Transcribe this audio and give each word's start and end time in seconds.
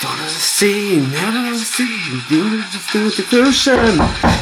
Don't 0.00 0.30
see, 0.30 0.96
never 0.96 1.58
see, 1.58 1.84
you 2.30 2.62
just 2.72 3.18
the 3.18 3.22
cushion. 3.28 4.00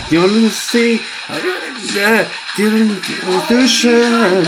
You'll 0.08 0.50
see, 0.50 1.00
uh, 1.28 2.28
dealing 2.57 2.91
with 2.91 3.02
the 3.02 3.42
cushion. 3.49 4.44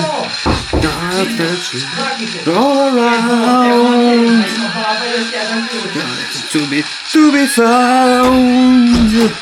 Don't 0.80 1.38
let 1.38 1.72
you 1.72 2.44
go 2.44 2.94
around. 2.94 4.44
To 6.52 6.70
be, 6.70 6.84
to 7.10 7.32
be 7.32 7.46
found. 7.46 9.32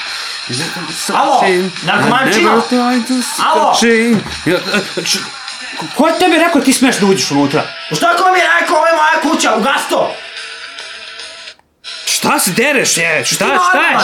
Alo, 1.13 1.45
narkomančino? 1.85 2.63
To 2.71 2.77
Alo? 3.45 3.75
Ko 5.97 6.09
je 6.09 6.19
tebi 6.19 6.39
rekao 6.39 6.61
ti 6.61 6.73
smeš 6.73 6.99
da 6.99 7.07
uđeš 7.07 7.31
unutra? 7.31 7.63
Šta 7.97 8.17
ko 8.17 8.33
mi 8.33 8.41
rekao, 8.41 8.77
ovo 8.77 8.87
je 8.87 8.93
moja 8.93 9.21
kuća, 9.23 9.57
u 9.57 9.61
gasto? 9.61 10.15
Šta 12.29 12.39
se 12.39 12.51
dereš, 12.51 12.97
je? 12.97 13.25
Šta, 13.25 13.47
šta 13.47 13.81
je? 13.81 13.97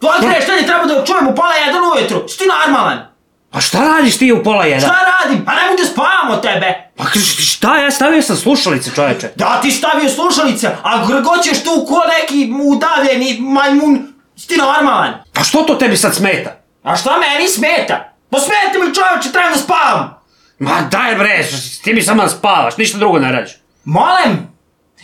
Dođe, 0.00 0.40
šta 0.42 0.52
ne 0.56 0.62
treba 0.66 0.84
da 0.84 1.04
čujem 1.04 1.28
u 1.28 1.34
pola 1.34 1.54
jedan 1.54 1.82
ujutru? 1.96 2.28
Si 2.28 2.38
ti 2.38 2.44
normalan? 2.46 3.06
A 3.52 3.60
šta 3.60 3.78
radiš 3.78 4.18
ti 4.18 4.32
u 4.32 4.42
pola 4.42 4.64
jedan? 4.64 4.80
Šta 4.80 4.96
radim? 5.10 5.44
Pa 5.44 5.54
ne 5.54 5.62
mogu 5.62 5.76
da 5.82 5.88
spavam 5.88 6.30
od 6.30 6.42
tebe. 6.42 6.90
Pa 6.96 7.04
šta, 7.38 7.76
ja 7.76 7.90
stavio 7.90 8.22
sam 8.22 8.36
slušalice, 8.36 8.90
čoveče. 8.94 9.30
Da 9.36 9.60
ti 9.62 9.70
stavio 9.70 10.08
slušalice, 10.08 10.70
a 10.82 11.06
grgoćeš 11.06 11.64
tu 11.64 11.86
ko 11.88 12.02
neki 12.20 12.52
udavljeni 12.62 13.38
majmun. 13.40 14.12
Si 14.36 14.48
ti 14.48 14.56
normalan? 14.56 15.14
Pa 15.32 15.44
što 15.44 15.62
to 15.62 15.74
tebi 15.74 15.96
sad 15.96 16.14
smeta? 16.14 16.50
A 16.82 16.96
šta 16.96 17.18
meni 17.18 17.48
smeta? 17.48 18.12
Pa 18.30 18.38
smeta 18.38 18.86
mi 18.86 18.94
čovječe, 18.94 19.32
trebam 19.32 19.52
da 19.52 19.58
spavam. 19.58 20.20
Ma 20.58 20.80
daj 20.90 21.14
bre, 21.14 21.44
ti 21.84 21.94
mi 21.94 22.02
samo 22.02 22.22
da 22.22 22.28
spavaš, 22.28 22.76
ništa 22.76 22.98
drugo 22.98 23.18
ne 23.18 23.32
radiš. 23.32 23.52
Molim, 23.84 24.48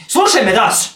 slušaj 0.09 0.45
me, 0.45 0.53
Das. 0.53 0.96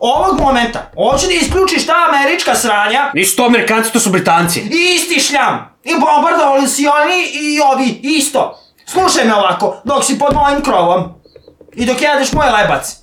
Ovog 0.00 0.40
momenta, 0.40 0.90
hoću 0.94 1.26
da 1.26 1.32
isključiš 1.32 1.86
ta 1.86 1.94
američka 2.08 2.54
sranja 2.54 3.10
Nisu 3.14 3.36
to 3.36 3.44
Amerikanci, 3.44 3.92
to 3.92 4.00
su 4.00 4.10
Britanci. 4.10 4.60
i 4.60 4.94
isti 4.94 5.20
šljam. 5.20 5.78
I 5.84 5.92
bombardovali 5.94 6.68
si 6.68 6.86
oni 6.86 7.28
i 7.32 7.60
ovi, 7.60 8.00
isto. 8.02 8.58
Slušaj 8.86 9.24
me 9.24 9.34
ovako, 9.34 9.80
dok 9.84 10.04
si 10.04 10.18
pod 10.18 10.34
mojim 10.34 10.62
krovom. 10.62 11.14
I 11.74 11.86
dok 11.86 12.02
jedeš 12.02 12.32
moj 12.32 12.46
lebac. 12.46 12.96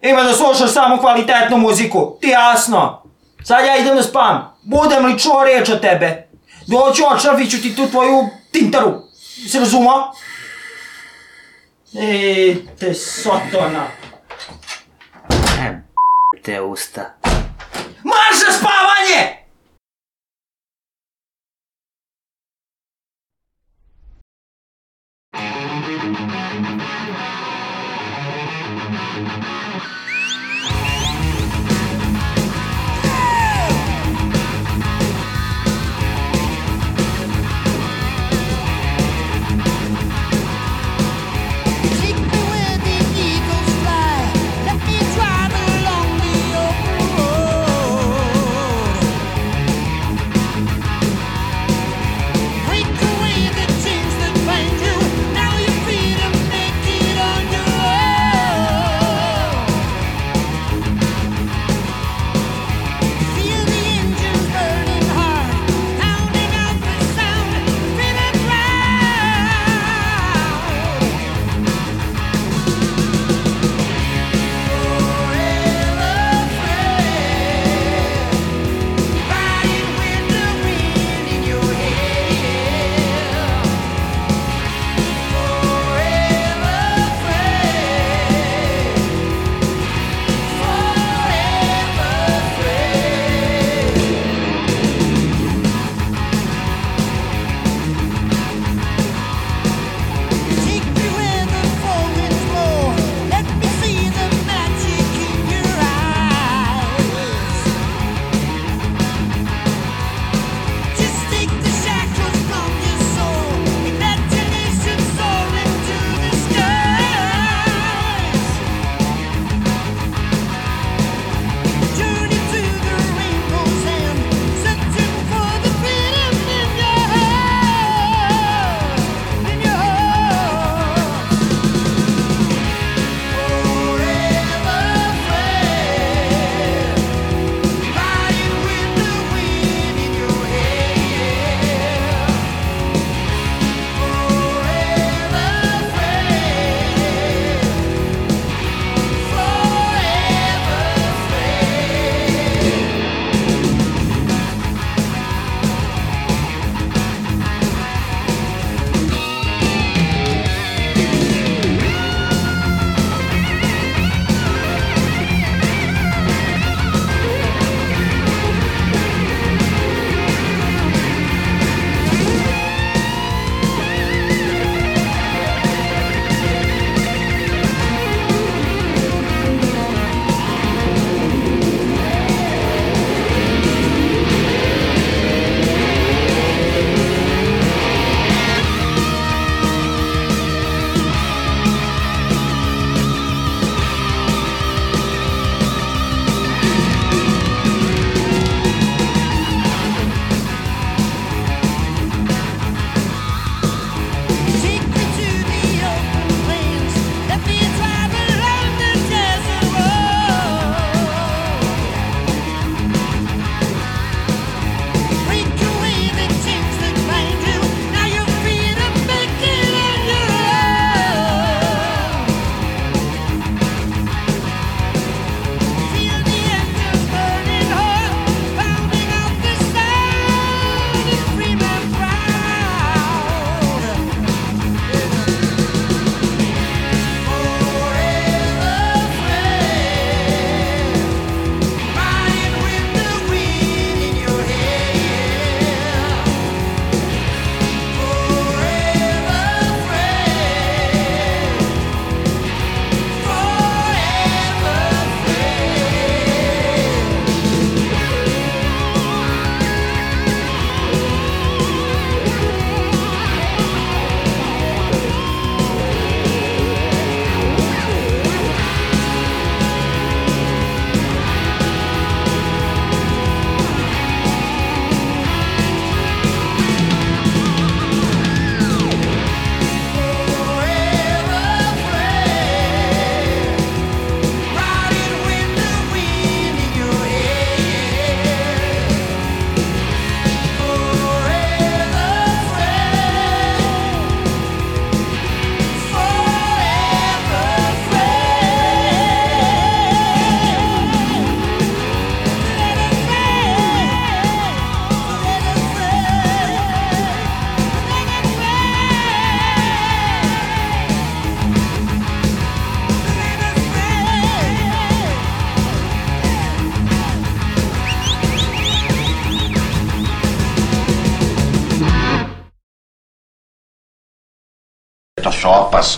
Ima 0.00 0.22
da 0.22 0.32
slušaš 0.32 0.72
samo 0.72 0.98
kvalitetnu 0.98 1.56
muziku, 1.56 2.16
ti 2.20 2.28
jasno. 2.28 3.02
Sad 3.44 3.64
ja 3.64 3.76
idem 3.76 3.96
da 3.96 4.02
spam. 4.02 4.56
Budem 4.62 5.06
li 5.06 5.18
čuo 5.18 5.44
riječ 5.44 5.68
od 5.68 5.80
tebe? 5.80 6.28
Doću, 6.66 7.02
očrvit 7.14 7.50
ću 7.50 7.62
ti 7.62 7.76
tu 7.76 7.86
tvoju 7.86 8.28
tintaru. 8.52 8.92
Si 9.50 9.58
razumao? 9.58 10.12
E, 11.94 12.54
te 12.78 12.94
sotona. 12.94 13.86
E, 16.38 16.40
te 16.40 16.60
usta. 16.60 17.14
Marš 18.04 18.38
za 18.46 18.52
spavanje! 18.58 19.38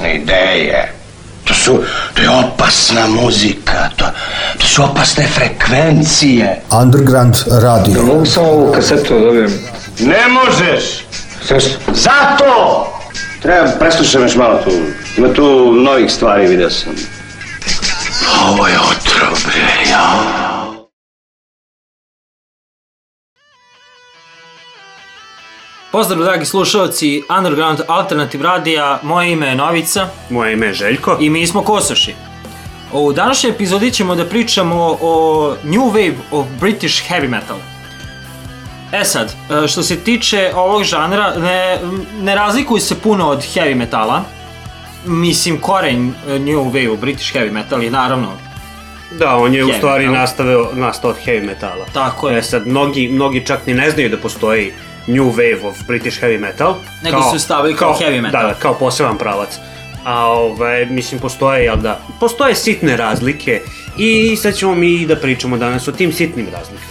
Opasne 0.01 0.15
ideje. 0.15 0.93
To 1.45 1.55
su, 1.55 1.85
to 2.15 2.23
je 2.23 2.31
opasna 2.31 3.07
muzika, 3.07 3.91
to, 3.97 4.05
to 4.59 4.67
su 4.67 4.85
opasne 4.85 5.29
frekvencije. 5.35 6.61
Underground 6.83 7.35
radio. 7.63 8.03
Mogu 8.03 8.27
samo 8.27 8.47
ovu 8.47 8.73
kasetu 8.73 9.15
da 9.15 9.21
dobijem? 9.21 9.59
Ne 9.99 10.29
možeš! 10.29 10.85
Zato! 11.95 12.87
Treba, 13.43 13.69
preslušam 13.79 14.23
još 14.23 14.35
malo 14.35 14.61
tu. 14.65 14.71
Ima 15.17 15.33
tu 15.33 15.73
novih 15.73 16.13
stvari, 16.13 16.47
vidio 16.47 16.71
sam. 16.71 16.93
Ovo 18.49 18.67
je 18.67 18.79
otrov, 18.79 19.50
Pozdrav 25.93 26.23
dragi 26.23 26.45
slušalci 26.45 27.23
Underground 27.39 27.81
Alternative 27.89 28.45
Radija, 28.45 29.01
moje 29.03 29.33
ime 29.33 29.47
je 29.47 29.55
Novica 29.55 30.09
Moje 30.31 30.53
ime 30.53 30.67
je 30.67 30.73
Željko. 30.75 31.17
i 31.21 31.31
mi 31.31 31.47
smo 31.47 31.63
Kosoši. 31.63 32.15
U 32.93 33.13
današnjoj 33.13 33.53
epizodi 33.53 33.91
ćemo 33.91 34.15
da 34.15 34.25
pričamo 34.25 34.97
o 35.01 35.55
New 35.65 35.83
Wave 35.93 36.15
of 36.31 36.47
British 36.61 37.11
Heavy 37.11 37.29
Metal. 37.29 37.57
E 38.93 39.05
sad, 39.05 39.35
e, 39.65 39.69
što 39.69 39.83
se 39.83 39.97
tiče 39.97 40.53
ovog 40.55 40.85
žanra, 40.85 41.35
ne, 41.37 41.79
ne 42.21 42.35
razlikuju 42.35 42.81
se 42.81 43.01
puno 43.01 43.29
od 43.29 43.39
heavy 43.39 43.75
metala. 43.75 44.23
Mislim, 45.07 45.61
korenj 45.61 46.09
e, 46.29 46.39
New 46.39 46.65
Wave 46.73 46.93
of 46.93 47.01
British 47.01 47.37
Heavy 47.37 47.53
Metal 47.53 47.83
je 47.83 47.91
naravno 47.91 48.29
Da, 49.19 49.37
on 49.37 49.55
je 49.55 49.65
u 49.65 49.73
stvari 49.73 50.07
metal. 50.07 50.21
nastavio, 50.21 50.69
nastao 50.75 51.11
od 51.11 51.17
heavy 51.27 51.47
metala. 51.47 51.87
Tako 51.93 52.29
je. 52.29 52.39
E 52.39 52.43
sad, 52.43 52.67
mnogi, 52.67 53.09
mnogi 53.09 53.47
čak 53.47 53.67
ni 53.67 53.75
ne 53.75 53.91
znaju 53.91 54.09
da 54.09 54.17
postoji 54.17 54.73
New 55.11 55.33
Wave 55.33 55.67
of 55.67 55.77
British 55.87 56.23
Heavy 56.23 56.41
Metal. 56.41 56.75
Nego 57.03 57.23
su 57.33 57.39
stavili 57.39 57.77
kao 57.77 57.99
heavy 58.01 58.21
metal. 58.21 58.43
Da, 58.43 58.49
da, 58.49 58.55
kao 58.55 58.75
poseban 58.75 59.19
pravac. 59.19 59.59
A 60.05 60.27
ovaj, 60.27 60.87
mislim, 60.87 61.21
postoje, 61.21 61.65
jel 61.65 61.77
da, 61.77 62.01
postoje 62.21 62.55
sitne 62.55 62.97
razlike 62.97 63.61
i 63.99 64.37
sad 64.37 64.55
ćemo 64.55 64.75
mi 64.75 65.07
da 65.07 65.17
pričamo 65.17 65.57
danas 65.57 65.89
o 65.89 65.93
tim 65.93 66.13
sitnim 66.13 66.47
razlikama. 66.53 66.91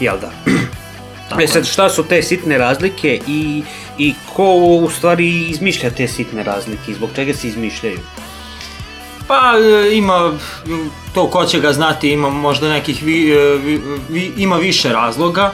Jel 0.00 0.16
da? 0.20 0.30
e 1.42 1.46
sad, 1.46 1.66
šta 1.66 1.88
su 1.90 2.04
te 2.04 2.22
sitne 2.22 2.58
razlike 2.58 3.20
i, 3.26 3.62
i 3.98 4.14
ko 4.34 4.54
u 4.54 4.90
stvari 4.90 5.50
izmišlja 5.50 5.90
te 5.90 6.08
sitne 6.08 6.42
razlike 6.42 6.90
i 6.90 6.94
zbog 6.94 7.10
čega 7.14 7.34
se 7.34 7.48
izmišljaju? 7.48 7.98
Pa 9.26 9.52
e, 9.58 9.96
ima, 9.96 10.38
to 11.14 11.30
ko 11.30 11.44
će 11.44 11.60
ga 11.60 11.72
znati, 11.72 12.10
ima 12.10 12.30
možda 12.30 12.68
nekih, 12.68 13.02
vi, 13.02 13.32
e, 13.32 13.56
vi, 13.56 13.80
vi, 14.08 14.32
ima 14.36 14.56
više 14.56 14.88
razloga, 14.88 15.52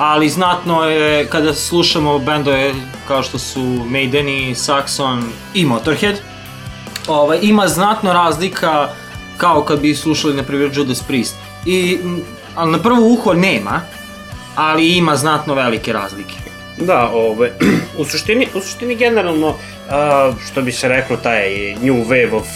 ali 0.00 0.28
znatno 0.28 0.84
je 0.84 1.26
kada 1.26 1.54
slušamo 1.54 2.18
bendove 2.18 2.74
kao 3.08 3.22
što 3.22 3.38
su 3.38 3.60
Maideni, 3.86 4.54
Saxon 4.54 5.22
i 5.54 5.64
Motorhead, 5.64 6.20
ovaj, 7.08 7.38
ima 7.42 7.68
znatno 7.68 8.12
razlika 8.12 8.88
kao 9.36 9.62
kad 9.62 9.80
bi 9.80 9.94
slušali 9.94 10.34
na 10.34 10.42
primjer 10.42 10.70
Judas 10.74 11.02
Priest. 11.02 11.36
I, 11.66 11.98
m, 12.02 12.20
ali 12.54 12.72
na 12.72 12.78
prvo 12.78 13.12
uho 13.12 13.34
nema, 13.34 13.80
ali 14.54 14.96
ima 14.96 15.16
znatno 15.16 15.54
velike 15.54 15.92
razlike. 15.92 16.34
Da, 16.78 17.10
ove, 17.12 17.52
u 17.98 18.04
suštini, 18.04 18.48
u 18.54 18.60
suštini 18.60 18.96
generalno, 18.96 19.54
što 20.50 20.62
bi 20.62 20.72
se 20.72 20.88
reklo, 20.88 21.16
taj 21.16 21.74
new 21.74 22.04
wave 22.04 22.36
of 22.36 22.46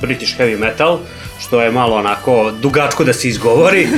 British 0.00 0.38
heavy 0.38 0.58
metal, 0.58 0.98
što 1.40 1.62
je 1.62 1.70
malo 1.70 1.96
onako 1.96 2.52
dugačko 2.60 3.04
da 3.04 3.12
se 3.12 3.28
izgovori. 3.28 3.88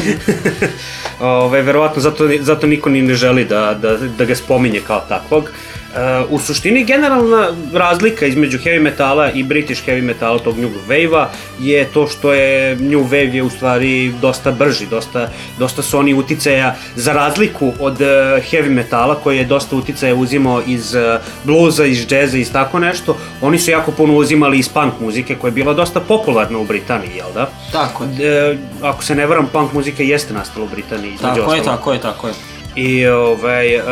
ove, 1.21 1.63
verovatno 1.63 2.03
zato, 2.03 2.29
zato 2.41 2.67
niko 2.67 2.91
ni 2.91 3.03
ne 3.03 3.15
želi 3.15 3.45
da, 3.45 3.75
da, 3.75 3.97
da 3.97 4.25
ga 4.25 4.35
spominje 4.35 4.81
kao 4.87 5.01
takvog. 5.09 5.51
E, 5.97 6.25
u 6.31 6.39
suštini 6.39 6.85
generalna 6.85 7.49
razlika 7.73 8.27
između 8.27 8.59
heavy 8.59 8.81
metala 8.81 9.31
i 9.31 9.43
British 9.43 9.89
heavy 9.89 10.03
metala, 10.03 10.39
tog 10.39 10.59
new 10.59 10.71
wave-a, 10.89 11.29
je 11.61 11.85
to 11.85 12.07
što 12.07 12.33
je 12.33 12.77
new 12.77 13.05
wave 13.05 13.35
je 13.35 13.43
u 13.43 13.51
stvari 13.51 14.13
dosta 14.21 14.51
brži, 14.51 14.87
dosta, 14.87 15.29
dosta 15.59 15.83
su 15.83 15.99
oni 15.99 16.15
uticaja, 16.15 16.75
za 16.97 17.13
razliku 17.13 17.73
od 17.81 18.01
e, 18.01 18.05
heavy 18.51 18.71
metala 18.71 19.15
koji 19.15 19.39
je 19.39 19.45
dosta 19.45 19.77
uticaja 19.77 20.15
uzimao 20.15 20.63
iz 20.67 20.95
e, 20.95 21.19
bluza, 21.45 21.85
iz 21.85 22.07
džeza, 22.07 22.39
iz 22.39 22.53
tako 22.53 22.79
nešto, 22.79 23.17
oni 23.41 23.59
su 23.59 23.71
jako 23.71 23.93
puno 23.93 24.15
uzimali 24.15 24.59
iz 24.59 24.69
punk 24.69 24.93
muzike 25.01 25.35
koja 25.35 25.49
je 25.49 25.53
bila 25.53 25.75
dosta 25.75 26.01
popularna 26.01 26.59
u 26.59 26.65
Britaniji, 26.65 27.17
jel 27.17 27.33
da? 27.35 27.51
Tako 27.73 28.05
je. 28.05 28.51
E, 28.53 28.57
ako 28.83 29.05
se 29.05 29.15
ne 29.15 29.27
varam, 29.27 29.47
punk 29.53 29.73
muzika 29.73 30.03
jeste 30.03 30.35
nastala 30.35 30.65
u 30.65 30.69
Britaniji, 30.69 31.17
Tako 31.23 31.55
je, 31.55 31.63
tako 31.63 31.93
je, 31.93 32.01
tako 32.01 32.29
je. 32.29 32.35
I 32.77 33.07
ovaj, 33.07 33.77
uh, 33.77 33.83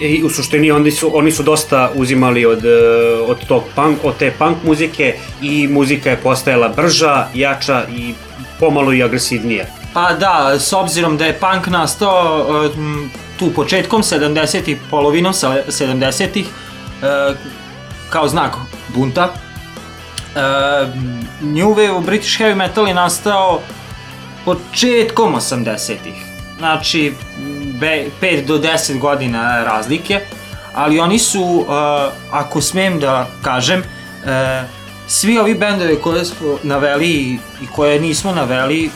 i 0.00 0.22
u 0.24 0.30
suštini 0.30 0.70
oni 0.70 0.90
su, 0.90 1.18
oni 1.18 1.32
su 1.32 1.42
dosta 1.42 1.90
uzimali 1.94 2.46
od, 2.46 2.64
e, 2.64 2.68
od, 3.26 3.46
tog 3.46 3.62
punk, 3.74 3.98
od 4.04 4.16
te 4.16 4.30
punk 4.38 4.56
muzike 4.64 5.14
i 5.42 5.68
muzika 5.68 6.10
je 6.10 6.16
postajala 6.16 6.68
brža, 6.68 7.26
jača 7.34 7.84
i 7.96 8.14
pomalo 8.60 8.92
i 8.92 9.02
agresivnija. 9.02 9.64
Pa 9.92 10.12
da, 10.12 10.58
s 10.58 10.72
obzirom 10.72 11.16
da 11.16 11.26
je 11.26 11.38
punk 11.38 11.66
nastao 11.66 12.46
e, 12.64 12.68
tu 13.38 13.50
početkom 13.52 14.02
70-ih, 14.02 14.76
polovinom 14.90 15.32
se- 15.32 15.64
70-ih, 15.68 16.46
e, 17.02 17.34
kao 18.10 18.28
znak 18.28 18.56
bunta, 18.94 19.32
New 21.40 21.74
Wave 21.74 22.04
British 22.04 22.40
Heavy 22.40 22.54
Metal 22.54 22.88
je 22.88 22.94
nastao 22.94 23.60
početkom 24.44 25.34
80-ih. 25.34 26.14
Znači, 26.58 27.12
5 27.80 28.44
do 28.46 28.58
10 28.58 28.98
godina 28.98 29.64
razlike, 29.64 30.20
ali 30.74 30.98
oni 30.98 31.18
su, 31.18 31.66
e, 31.68 31.72
ako 32.30 32.60
smem 32.60 33.00
da 33.00 33.28
kažem, 33.42 33.82
e, 34.26 34.64
svi 35.06 35.38
ovi 35.38 35.54
bendove 35.54 36.00
koje 36.00 36.24
smo 36.24 36.58
naveli 36.62 37.38
i 37.62 37.66
koje 37.76 38.00
nismo 38.00 38.32
naveli, 38.32 38.90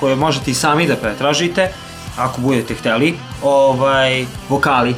koje 0.00 0.16
možete 0.16 0.50
i 0.50 0.54
sami 0.54 0.86
da 0.86 0.96
pretražite, 0.96 1.72
ako 2.16 2.40
budete 2.40 2.74
hteli, 2.74 3.14
ovaj, 3.42 4.26
vokali. 4.48 4.94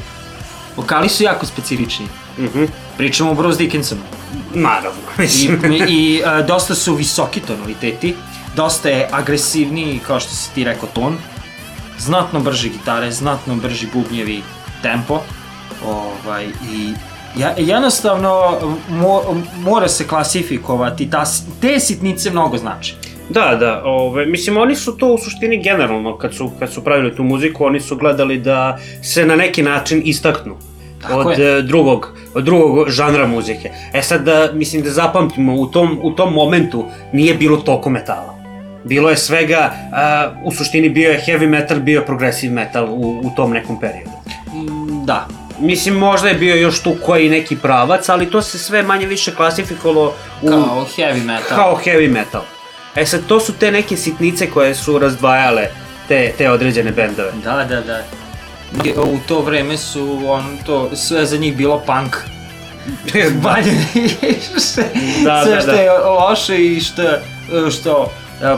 Vokali 0.76 1.08
su 1.08 1.22
jako 1.22 1.46
specifični. 1.46 2.06
Mhm. 2.38 2.64
Pričamo 2.96 3.30
o 3.30 3.34
Bruce 3.34 3.58
Dickinsonu. 3.58 4.00
Naravno, 4.54 5.00
I, 5.18 5.20
mislim. 5.20 5.72
i 5.88 6.22
e, 6.24 6.42
dosta 6.42 6.74
su 6.74 6.94
visoki 6.94 7.40
tonaliteti, 7.40 8.14
dosta 8.56 8.88
je 8.88 9.08
agresivniji, 9.12 10.00
kao 10.06 10.20
što 10.20 10.34
si 10.34 10.54
ti 10.54 10.64
rekao, 10.64 10.88
ton. 10.94 11.18
Znatno 11.98 12.40
brže 12.40 12.68
gitare, 12.68 13.10
znatno 13.12 13.54
brži 13.54 13.86
bubnjevi 13.92 14.42
tempo. 14.82 15.20
Ovaj, 15.86 16.44
I 16.72 16.92
ja, 17.38 17.54
jednostavno 17.56 18.58
mo, 18.88 19.20
mora 19.56 19.88
se 19.88 20.06
klasifikovati, 20.06 21.10
ta, 21.10 21.24
te 21.60 21.80
sitnice 21.80 22.30
mnogo 22.30 22.58
znači. 22.58 22.94
Da, 23.30 23.56
da, 23.60 23.82
ove, 23.84 24.26
mislim 24.26 24.56
oni 24.56 24.76
su 24.76 24.96
to 24.96 25.14
u 25.14 25.18
suštini 25.18 25.62
generalno 25.62 26.18
kad 26.18 26.34
su, 26.34 26.50
kad 26.58 26.72
su 26.72 26.84
pravili 26.84 27.16
tu 27.16 27.24
muziku, 27.24 27.64
oni 27.64 27.80
su 27.80 27.96
gledali 27.96 28.38
da 28.38 28.78
se 29.02 29.26
na 29.26 29.36
neki 29.36 29.62
način 29.62 30.02
istaknu 30.04 30.56
Tako 31.02 31.28
od 31.28 31.38
je. 31.38 31.58
e, 31.58 31.62
drugog, 31.62 32.12
od 32.34 32.44
drugog 32.44 32.90
žanra 32.90 33.26
muzike. 33.26 33.70
E 33.92 34.02
sad 34.02 34.24
da, 34.24 34.50
mislim 34.52 34.82
da 34.82 34.90
zapamtimo, 34.90 35.54
u 35.54 35.66
tom, 35.66 35.98
u 36.02 36.12
tom 36.12 36.34
momentu 36.34 36.84
nije 37.12 37.34
bilo 37.34 37.56
toliko 37.56 37.90
metala. 37.90 38.37
Bilo 38.88 39.10
je 39.10 39.16
svega, 39.16 39.72
a, 39.92 40.30
u 40.44 40.52
suštini 40.52 40.88
bio 40.88 41.10
je 41.10 41.22
heavy 41.26 41.48
metal, 41.48 41.78
bio 41.78 42.00
je 42.00 42.06
progressive 42.06 42.54
metal 42.54 42.84
u, 42.84 43.20
u 43.24 43.30
tom 43.36 43.52
nekom 43.52 43.80
periodu. 43.80 44.10
Mm, 44.52 45.06
Da, 45.06 45.26
Mislim, 45.60 45.94
možda 45.94 46.28
je 46.28 46.34
bio 46.34 46.54
još 46.56 46.80
tu 46.80 46.96
koji 47.06 47.28
neki 47.28 47.56
pravac, 47.56 48.08
ali 48.08 48.30
to 48.30 48.42
se 48.42 48.58
sve 48.58 48.82
manje 48.82 49.06
više 49.06 49.34
klasifikovalo 49.34 50.14
u, 50.42 50.48
kao 50.48 50.86
heavy 50.96 51.24
metal. 51.24 51.58
kao 51.58 51.80
heavy 51.84 52.12
metal. 52.12 52.42
E 52.96 53.06
sad, 53.06 53.20
to 53.26 53.40
su 53.40 53.52
te 53.52 53.72
neke 53.72 53.96
sitnice 53.96 54.50
koje 54.50 54.74
su 54.74 54.98
razdvajale 54.98 55.66
te, 56.08 56.32
te 56.38 56.50
određene 56.50 56.92
bendove. 56.92 57.32
Da, 57.44 57.64
da, 57.64 57.80
da. 57.80 58.02
U 59.02 59.18
to 59.28 59.40
vreme 59.40 59.76
su 59.76 60.20
on 60.26 60.58
to 60.66 60.96
sve 60.96 61.26
za 61.26 61.36
njih 61.36 61.56
bilo 61.56 61.82
punk. 61.86 62.16
Manje 63.42 63.72
više. 63.94 64.82
Da, 65.24 65.44
sve 65.44 65.54
da, 65.54 65.60
što 65.60 65.70
da. 65.70 65.76
je 65.76 65.90
loše 65.98 66.64
i 66.64 66.80
što, 66.80 67.02
što 67.70 68.12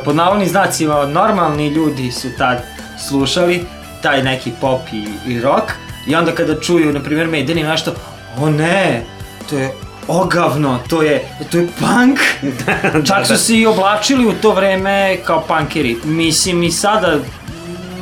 pod 0.04 0.16
navodnim 0.16 0.48
znacima 0.48 1.06
normalni 1.06 1.68
ljudi 1.68 2.10
su 2.10 2.28
tad 2.38 2.62
slušali 3.08 3.64
taj 4.02 4.22
neki 4.22 4.50
pop 4.60 4.80
i, 4.92 5.04
i 5.32 5.40
rock 5.40 5.72
i 6.06 6.14
onda 6.14 6.32
kada 6.32 6.60
čuju 6.60 6.92
na 6.92 7.00
primjer 7.00 7.28
Maiden 7.28 7.58
i 7.58 7.62
nešto 7.62 7.94
o 8.38 8.50
ne 8.50 9.02
to 9.50 9.58
je 9.58 9.72
ogavno 10.08 10.78
to 10.88 11.02
je 11.02 11.28
to 11.50 11.58
je 11.58 11.68
punk. 11.78 12.18
Čak 13.08 13.26
su 13.26 13.36
se 13.36 13.56
i 13.56 13.66
oblačili 13.66 14.26
u 14.26 14.32
to 14.32 14.52
vreme 14.52 15.16
kao 15.24 15.40
punkeri. 15.40 15.96
Mislim 16.04 16.62
i 16.62 16.70
sada 16.70 17.16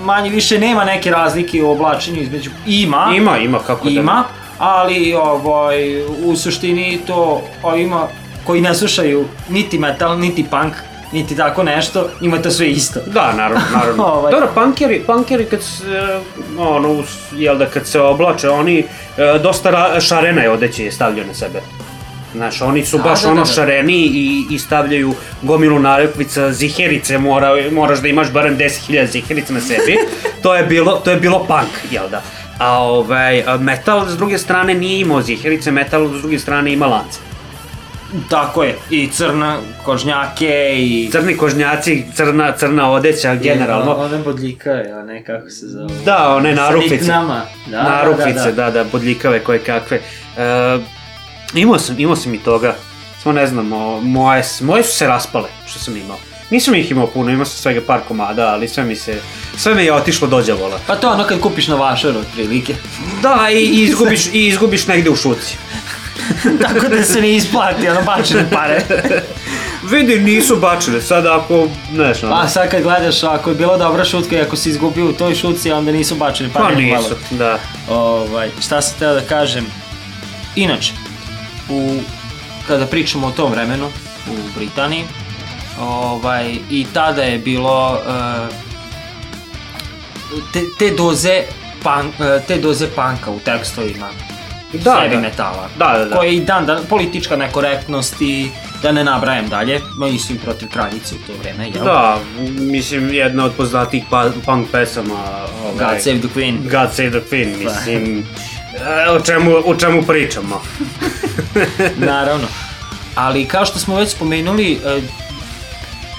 manje 0.05 0.31
više 0.31 0.59
nema 0.59 0.85
neke 0.85 1.11
razlike 1.11 1.63
u 1.63 1.71
oblačenju 1.71 2.21
između 2.21 2.51
ima 2.67 3.13
Ima, 3.17 3.39
ima, 3.39 3.59
kako 3.59 3.85
da. 3.85 3.91
ima, 3.91 4.25
ali 4.59 5.15
ovaj, 5.15 6.03
u 6.03 6.37
suštini 6.37 7.01
to 7.07 7.43
ovima 7.63 8.09
koji 8.45 8.61
ne 8.61 8.75
slušaju 8.75 9.25
niti 9.49 9.79
metal, 9.79 10.19
niti 10.19 10.45
punk, 10.51 10.73
niti 11.13 11.37
tako 11.37 11.63
nešto, 11.63 12.09
ima 12.21 12.43
to 12.43 12.51
sve 12.51 12.71
isto. 12.71 13.01
Da, 13.07 13.33
naravno, 13.33 13.65
naravno. 13.75 14.05
Ovaj. 14.15 14.33
Dobro, 14.33 14.49
punkeri, 14.55 15.03
punkeri 15.07 15.45
kad 15.45 15.63
se, 15.63 16.21
ono, 16.59 16.89
us- 16.89 17.33
jel 17.33 17.59
da 17.59 17.67
kad 17.67 17.87
se 17.87 18.01
oblače, 18.01 18.49
oni, 18.51 18.79
e, 18.79 19.39
dosta 19.43 19.71
ra, 19.71 20.01
šarena 20.01 20.43
je 20.43 20.51
odeće 20.51 20.85
je 20.85 20.93
stavljaju 20.93 21.27
na 21.27 21.35
sebe. 21.35 21.61
Znaš, 22.35 22.63
oni 22.63 22.85
su 22.85 22.99
baš 22.99 23.23
da, 23.23 23.29
ono 23.29 23.41
da, 23.41 23.47
da. 23.49 23.53
šareni 23.53 23.97
i, 23.97 24.47
i 24.51 24.59
stavljaju 24.59 25.15
gomilu 25.43 25.79
nalepnica, 25.79 26.53
ziherice, 26.53 27.19
mora, 27.19 27.55
moraš 27.73 27.99
da 27.99 28.09
imaš 28.09 28.33
barem 28.33 28.59
10.000 28.59 29.07
ziherica 29.07 29.53
na 29.53 29.61
sebi. 29.61 29.99
to 30.43 30.55
je 30.55 30.63
bilo, 30.63 30.93
to 31.05 31.11
je 31.11 31.17
bilo 31.17 31.39
punk, 31.39 31.71
jel 31.91 32.09
da? 32.11 32.23
A 32.59 32.79
ovaj, 32.83 33.45
metal 33.61 34.07
s 34.09 34.17
druge 34.17 34.39
strane 34.39 34.75
nije 34.75 35.01
imao 35.01 35.23
ziherice, 35.23 35.71
metal 35.71 36.09
s 36.19 36.21
druge 36.21 36.39
strane 36.39 36.73
ima 36.73 36.87
lance. 36.87 37.28
Tako 38.31 38.65
je, 38.65 38.79
i 38.91 39.09
crna 39.09 39.59
kožnjake 39.85 40.75
i... 40.77 41.09
Crni 41.13 41.37
kožnjaci, 41.37 42.05
crna, 42.15 42.53
crna 42.57 42.91
odeća, 42.91 43.35
generalno. 43.35 43.95
One 43.95 44.19
bodljika, 44.19 44.71
ja 44.71 45.03
ne, 45.03 45.25
kako 45.25 45.51
se 45.51 45.67
zove. 45.67 45.95
Da, 46.05 46.35
one 46.35 46.57
Sa 46.57 46.63
narupice. 46.63 46.95
niknama. 46.95 47.43
Da, 47.67 47.83
narupice, 47.83 48.53
da, 48.53 48.71
da, 48.71 48.85
bodljikave 48.85 49.41
koje 49.41 49.59
kakve. 49.59 50.01
E, 50.37 50.79
imao 51.55 51.79
sam, 51.79 51.95
imao 51.99 52.17
sam 52.17 52.35
i 52.35 52.39
toga. 52.39 52.75
Samo 53.23 53.33
ne 53.33 53.47
znam, 53.47 53.73
o, 53.73 54.01
moje, 54.01 54.43
moje 54.61 54.83
su 54.83 54.97
se 54.97 55.07
raspale, 55.07 55.49
što 55.67 55.79
sam 55.79 55.97
imao. 55.97 56.17
Nisam 56.51 56.75
ih 56.75 56.91
imao 56.91 57.07
puno, 57.07 57.31
imao 57.31 57.45
sam 57.45 57.57
svega 57.59 57.81
par 57.87 58.01
komada, 58.09 58.47
ali 58.47 58.69
sve 58.69 58.85
mi 58.85 58.97
se, 58.97 59.21
sve 59.57 59.75
mi 59.75 59.85
je 59.85 59.93
otišlo 59.93 60.29
do 60.29 60.43
đavola. 60.43 60.81
Pa 60.87 60.97
to 60.97 61.11
ono 61.11 61.25
kad 61.25 61.41
kupiš 61.41 61.69
na 61.69 61.75
vašaru, 61.75 62.19
otprilike. 62.19 62.75
Da, 63.23 63.49
i, 63.53 63.57
i 63.57 63.83
izgubiš, 63.83 64.27
i 64.27 64.47
izgubiš 64.47 64.87
negde 64.87 65.11
u 65.11 65.17
šuci. 65.17 65.57
Tako 66.63 66.89
da 66.89 67.03
se 67.03 67.21
ne 67.21 67.37
isplati, 67.37 67.89
ono, 67.89 68.03
bačene 68.03 68.51
pare. 68.51 68.83
Vidi, 69.91 70.21
nisu 70.21 70.57
bačene, 70.57 71.01
sad 71.01 71.27
ako, 71.27 71.69
ne 71.93 72.15
znam, 72.15 72.31
Pa 72.31 72.49
sad 72.49 72.71
kad 72.71 72.83
gledaš, 72.83 73.23
ako 73.23 73.51
je 73.51 73.57
bila 73.57 73.77
dobra 73.77 74.05
šutka 74.05 74.37
i 74.37 74.41
ako 74.41 74.57
si 74.57 74.71
izgubio 74.71 75.09
u 75.09 75.13
toj 75.13 75.35
šutci, 75.35 75.73
onda 75.73 75.93
nisu 75.93 76.15
bačene 76.15 76.51
pa 76.53 76.61
pare. 76.61 76.77
nego 76.77 76.97
nisu, 76.97 77.15
da. 77.31 77.59
Ovaj, 77.89 78.51
šta 78.61 78.81
sam 78.83 78.99
teo 78.99 79.15
da 79.15 79.21
kažem? 79.21 79.67
Inače, 80.57 80.93
u, 81.69 81.99
kada 82.67 82.87
pričamo 82.87 83.27
o 83.27 83.31
tom 83.31 83.53
vremenu 83.53 83.87
u 84.31 84.59
Britaniji, 84.59 85.05
ovaj, 85.81 86.57
i 86.71 86.87
tada 86.93 87.23
je 87.23 87.39
bilo 87.39 87.93
uh, 87.93 88.55
te, 90.53 90.61
te 90.79 90.95
doze 90.97 91.43
punk, 91.83 92.15
uh, 92.21 92.47
te 92.47 92.57
doze 92.59 92.87
panka 92.97 93.31
u 93.31 93.39
tekstovima 93.39 94.09
Da, 94.73 94.91
heavy 94.91 95.15
da. 95.15 95.21
metala. 95.21 95.69
Da, 95.79 95.99
da, 95.99 96.05
da. 96.05 96.17
Koje 96.17 96.35
i 96.37 96.41
dan, 96.41 96.67
dan, 96.67 96.79
politička 96.89 97.37
nekorektnost 97.37 98.17
i 98.21 98.49
da 98.83 98.93
ne 98.93 99.05
nabrajam 99.05 99.49
dalje, 99.49 99.81
mislim 99.99 100.39
protiv 100.39 100.69
kraljice 100.69 101.15
u 101.15 101.19
to 101.27 101.33
vreme, 101.43 101.71
jel? 101.75 101.85
Da, 101.85 102.19
mislim, 102.59 103.15
jedna 103.15 103.45
od 103.45 103.53
poznatijih 103.57 104.05
pa, 104.11 104.31
punk 104.47 104.71
pesama. 104.73 105.15
Ovaj, 105.63 105.73
God 105.73 106.03
Save 106.03 106.19
the 106.19 106.29
Queen. 106.35 106.63
God 106.63 106.95
Save 106.95 107.11
the 107.11 107.21
Queen, 107.31 107.65
mislim, 107.65 108.27
e, 109.07 109.11
o 109.11 109.21
čemu, 109.21 109.53
o 109.65 109.75
čemu 109.75 110.03
pričamo. 110.03 110.63
Naravno. 112.13 112.47
Ali 113.15 113.45
kao 113.45 113.67
što 113.67 113.79
smo 113.79 113.97
već 113.97 114.11
spomenuli, 114.11 114.73
e, 114.73 115.01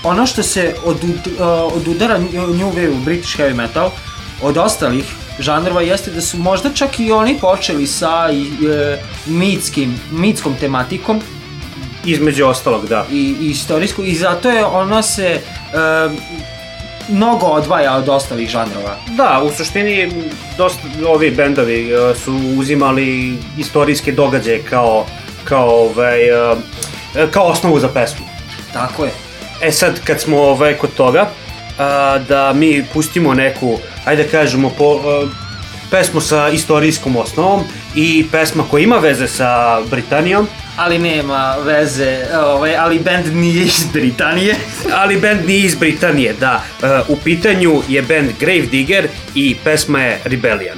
ono 0.04 0.26
što 0.26 0.44
se 0.44 0.76
odud, 0.86 1.28
e, 1.40 1.44
odudara 1.44 2.18
New 2.18 2.72
Wave 2.72 2.90
u 2.90 3.04
British 3.06 3.40
Heavy 3.40 3.56
Metal 3.56 3.92
od 4.42 4.58
ostalih 4.58 5.19
žanrova 5.40 5.82
jeste 5.82 6.12
da 6.12 6.22
su 6.22 6.38
možda 6.38 6.70
čak 6.74 7.00
i 7.00 7.12
oni 7.12 7.38
počeli 7.42 7.88
sa 7.88 8.30
e, 8.32 8.98
mitskim, 9.26 10.00
mitskom 10.12 10.56
tematikom 10.60 11.22
Između 12.06 12.46
ostalog, 12.46 12.88
da. 12.88 13.06
i, 13.12 13.36
i 13.42 13.50
istorijsku 13.50 14.04
i 14.04 14.16
zato 14.16 14.50
je 14.50 14.66
ona 14.66 15.02
se 15.02 15.26
e, 15.26 15.40
mnogo 17.10 17.46
odvaja 17.46 17.96
od 17.96 18.10
ostalih 18.10 18.50
žanrova. 18.50 18.96
Da, 19.08 19.42
u 19.44 19.50
suštini 19.58 20.12
dosta 20.58 20.82
ovi 21.08 21.32
bendovi 21.32 21.92
e, 21.92 22.16
su 22.16 22.34
uzimali 22.58 23.38
istorijske 23.58 24.12
događaje 24.12 24.64
kao 24.64 25.06
kao 25.44 25.70
ovaj 25.70 26.24
e, 26.24 26.56
kao 27.32 27.44
osnovu 27.44 27.80
za 27.80 27.88
pesmu. 27.88 28.26
Tako 28.74 29.06
je. 29.06 29.12
E 29.62 29.72
sad 29.72 30.00
kad 30.04 30.22
smo 30.22 30.42
ovaj 30.42 30.74
kod 30.74 30.94
toga 30.94 31.30
a, 31.80 32.20
da 32.28 32.54
mi 32.54 32.86
pustimo 32.94 33.34
neku 33.34 33.80
ajde 34.06 34.24
da 34.24 34.30
kažemo 34.30 34.70
po 34.78 35.02
a, 35.06 35.28
pesmu 35.92 36.22
sa 36.22 36.50
istorijskom 36.50 37.16
osnovom 37.16 37.64
i 37.96 38.26
pesma 38.32 38.64
koja 38.72 38.84
ima 38.84 38.98
veze 38.98 39.28
sa 39.28 39.82
Britanijom, 39.90 40.48
Ali 40.80 40.98
nema 40.98 41.56
veze, 41.66 42.18
ovaj, 42.44 42.76
ali 42.76 43.00
band 43.00 43.36
nije 43.36 43.64
iz 43.64 43.86
Britanije. 43.94 44.56
ali 45.02 45.18
band 45.18 45.46
nije 45.48 45.66
iz 45.66 45.76
Britanije, 45.76 46.34
da. 46.40 46.64
E, 46.84 46.86
u 47.08 47.16
pitanju 47.16 47.82
je 47.88 48.02
band 48.02 48.30
Grave 48.40 48.62
Digger 48.62 49.08
i 49.36 49.56
pesma 49.64 50.02
je 50.02 50.20
Rebellion. 50.24 50.78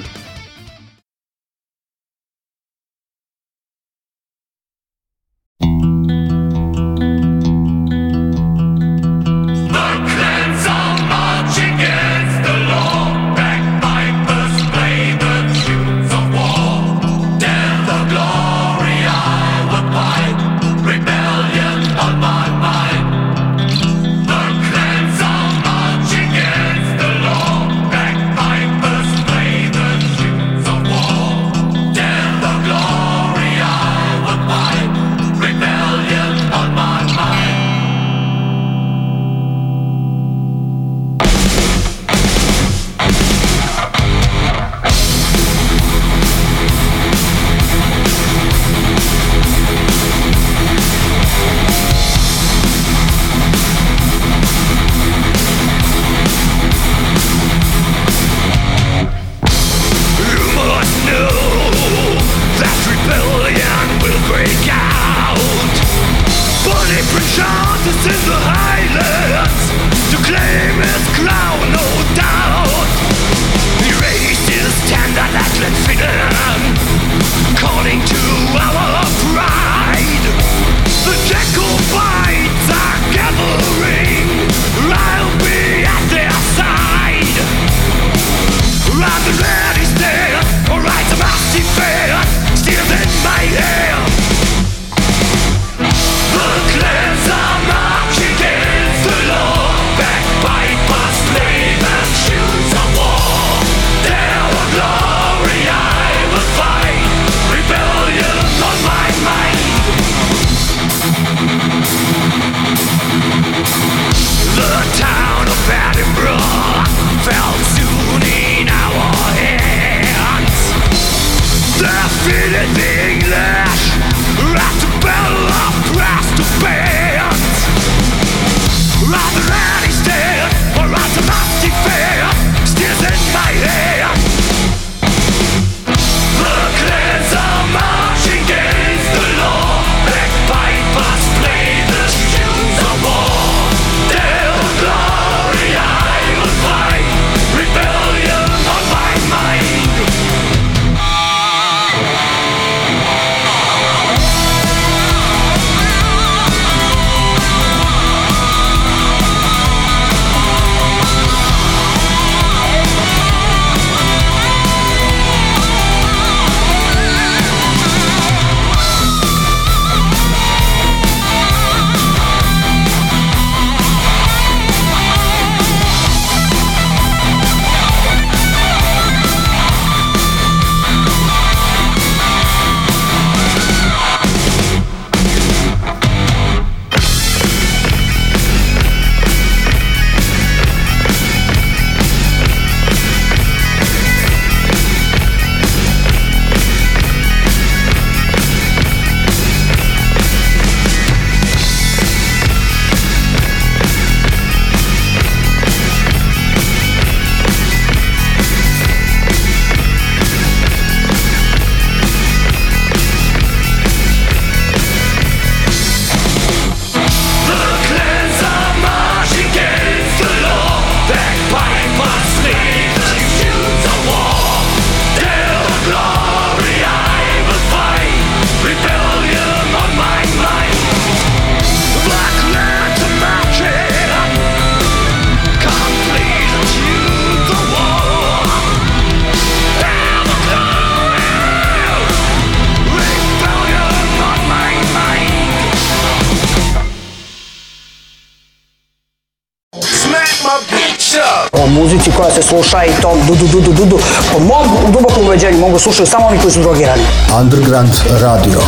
Muzici 251.91 252.11
koja 252.17 252.31
se 252.31 252.41
sluša 252.41 252.85
i 252.85 253.01
tom 253.01 253.19
du 253.27 253.35
du 253.35 253.47
du 253.47 253.61
du 253.61 253.73
du 253.73 253.85
du. 253.85 253.99
Po 254.31 254.39
mom 254.39 254.91
dubokom 254.91 255.23
uveđenju 255.25 255.57
mogu 255.57 255.79
slušaju 255.79 256.07
samo 256.07 256.27
oni 256.27 256.39
koji 256.39 256.51
su 256.51 256.61
drogirani. 256.61 257.03
Underground 257.41 257.93
radio. 258.21 258.59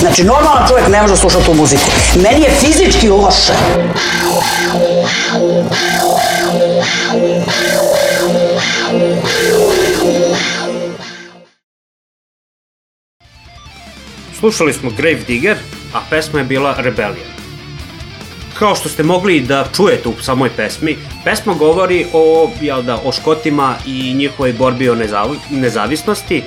Znači, 0.00 0.24
normalan 0.24 0.68
čovjek 0.68 0.88
ne 0.88 1.02
može 1.02 1.16
slušati 1.16 1.44
tu 1.44 1.54
muziku. 1.54 1.82
Meni 2.14 2.44
je 2.44 2.50
fizički 2.50 3.08
loše. 3.08 3.52
Slušali 14.38 14.72
smo 14.72 14.90
Grave 14.90 15.20
Digger, 15.26 15.56
a 15.94 15.98
pesma 16.10 16.38
je 16.38 16.44
bila 16.44 16.74
Rebellion. 16.78 17.41
Kao 18.58 18.74
što 18.74 18.88
ste 18.88 19.02
mogli 19.02 19.40
da 19.40 19.66
čujete 19.76 20.08
u 20.08 20.22
samoj 20.22 20.50
pesmi, 20.56 20.96
pesma 21.24 21.54
govori 21.54 22.06
o, 22.12 22.50
jel 22.60 22.82
da, 22.82 23.00
o 23.04 23.12
Škotima 23.12 23.74
i 23.86 24.14
njihovoj 24.14 24.52
borbi 24.52 24.88
o 24.88 24.94
nezavi, 24.94 25.38
nezavisnosti. 25.50 26.42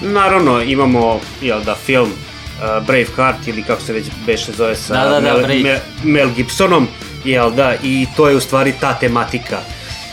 Naravno, 0.00 0.62
imamo, 0.62 1.20
jel 1.42 1.60
da, 1.64 1.74
film 1.74 2.08
uh, 2.10 2.86
Braveheart 2.86 3.48
ili 3.48 3.62
kako 3.62 3.82
se 3.82 3.92
već 3.92 4.06
beše 4.26 4.52
zove 4.52 4.76
sa 4.76 4.94
Da, 4.94 5.08
da, 5.08 5.20
da, 5.20 5.20
Mel, 5.20 5.38
Brave. 5.38 5.62
Mel, 5.62 5.78
Mel 6.02 6.30
Gibsonom, 6.36 6.88
jel 7.24 7.50
da, 7.50 7.74
i 7.82 8.06
to 8.16 8.28
je 8.28 8.36
u 8.36 8.40
stvari 8.40 8.74
ta 8.80 8.98
tematika. 8.98 9.58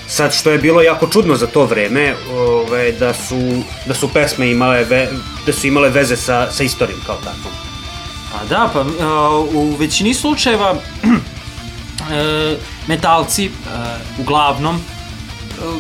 Sad, 0.08 0.34
što 0.34 0.52
je 0.52 0.58
bilo 0.58 0.82
jako 0.82 1.08
čudno 1.08 1.36
za 1.36 1.48
to 1.48 1.66
vreme, 1.66 2.14
ove, 2.32 2.92
da 2.92 3.14
su, 3.14 3.64
da 3.86 3.94
su 3.94 4.14
pesme 4.14 4.52
imale, 4.52 4.84
ve, 4.84 5.08
da 5.46 5.54
su 5.54 5.68
imale 5.68 5.90
veze 5.90 6.16
sa, 6.18 6.52
sa 6.52 6.64
istorijom 6.64 7.00
kao 7.06 7.16
takvom. 7.16 7.54
Pa 8.32 8.46
da, 8.46 8.70
pa 8.74 8.82
uh, 8.82 9.56
u 9.56 9.76
većini 9.80 10.14
slučajeva 10.14 10.76
e, 12.12 12.56
metalci, 12.88 13.46
e, 13.46 13.50
uglavnom, 14.22 14.76
e, 14.76 14.82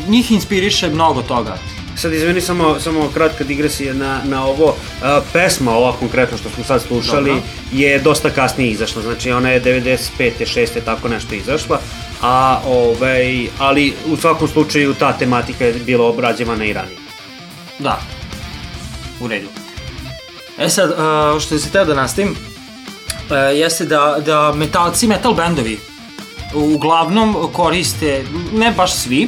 njih 0.09 0.31
inspiriše 0.31 0.89
mnogo 0.89 1.21
toga. 1.21 1.57
Sad 1.97 2.13
izvini 2.13 2.41
samo, 2.41 2.79
samo 2.79 3.09
kratka 3.13 3.43
digresija 3.43 3.93
na, 3.93 4.21
na 4.23 4.45
ovo. 4.45 4.75
A, 5.03 5.21
pesma 5.33 5.71
ova 5.71 5.93
konkretno 5.93 6.37
što 6.37 6.49
smo 6.49 6.63
sad 6.63 6.81
slušali 6.81 7.29
Dobro. 7.29 7.43
je 7.71 7.99
dosta 7.99 8.29
kasnije 8.29 8.71
izašla, 8.71 9.01
znači 9.01 9.31
ona 9.31 9.49
je 9.49 9.61
95. 9.61 9.99
6. 10.19 10.67
tako 10.85 11.07
nešto 11.07 11.35
izašla. 11.35 11.79
A, 12.21 12.61
ovaj, 12.65 13.47
ali 13.59 13.93
u 14.05 14.17
svakom 14.17 14.47
slučaju 14.47 14.93
ta 14.93 15.13
tematika 15.13 15.65
je 15.65 15.73
bila 15.73 16.05
obrađivana 16.05 16.65
i 16.65 16.73
ranije. 16.73 16.97
Da, 17.79 18.01
u 19.19 19.27
redu. 19.27 19.47
E 20.57 20.69
sad, 20.69 20.95
što 21.41 21.59
se 21.59 21.69
teo 21.69 21.85
da 21.85 21.95
nastavim, 21.95 22.35
jeste 23.55 23.85
da, 23.85 24.17
da 24.25 24.53
metalci, 24.55 25.07
metal 25.07 25.33
bendovi, 25.33 25.79
uglavnom 26.53 27.49
koriste, 27.53 28.25
ne 28.53 28.71
baš 28.71 28.93
svi, 28.93 29.27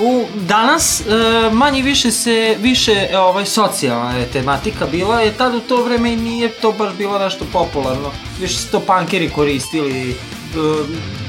U, 0.00 0.24
danas 0.34 1.00
e, 1.00 1.04
manje 1.52 1.82
više 1.82 2.10
se 2.10 2.56
više 2.60 3.08
e, 3.10 3.18
ovaj 3.18 3.46
socijalna 3.46 4.12
je 4.12 4.26
tematika 4.26 4.86
bila 4.86 5.20
je 5.20 5.32
tad 5.32 5.54
u 5.54 5.60
to 5.60 5.84
vreme 5.84 6.12
i 6.12 6.16
nije 6.16 6.48
to 6.48 6.72
baš 6.72 6.94
bilo 6.98 7.18
nešto 7.18 7.44
popularno. 7.52 8.10
Više 8.40 8.56
su 8.56 8.70
to 8.70 8.80
punkeri 8.80 9.30
koristili 9.30 10.10
e, 10.10 10.14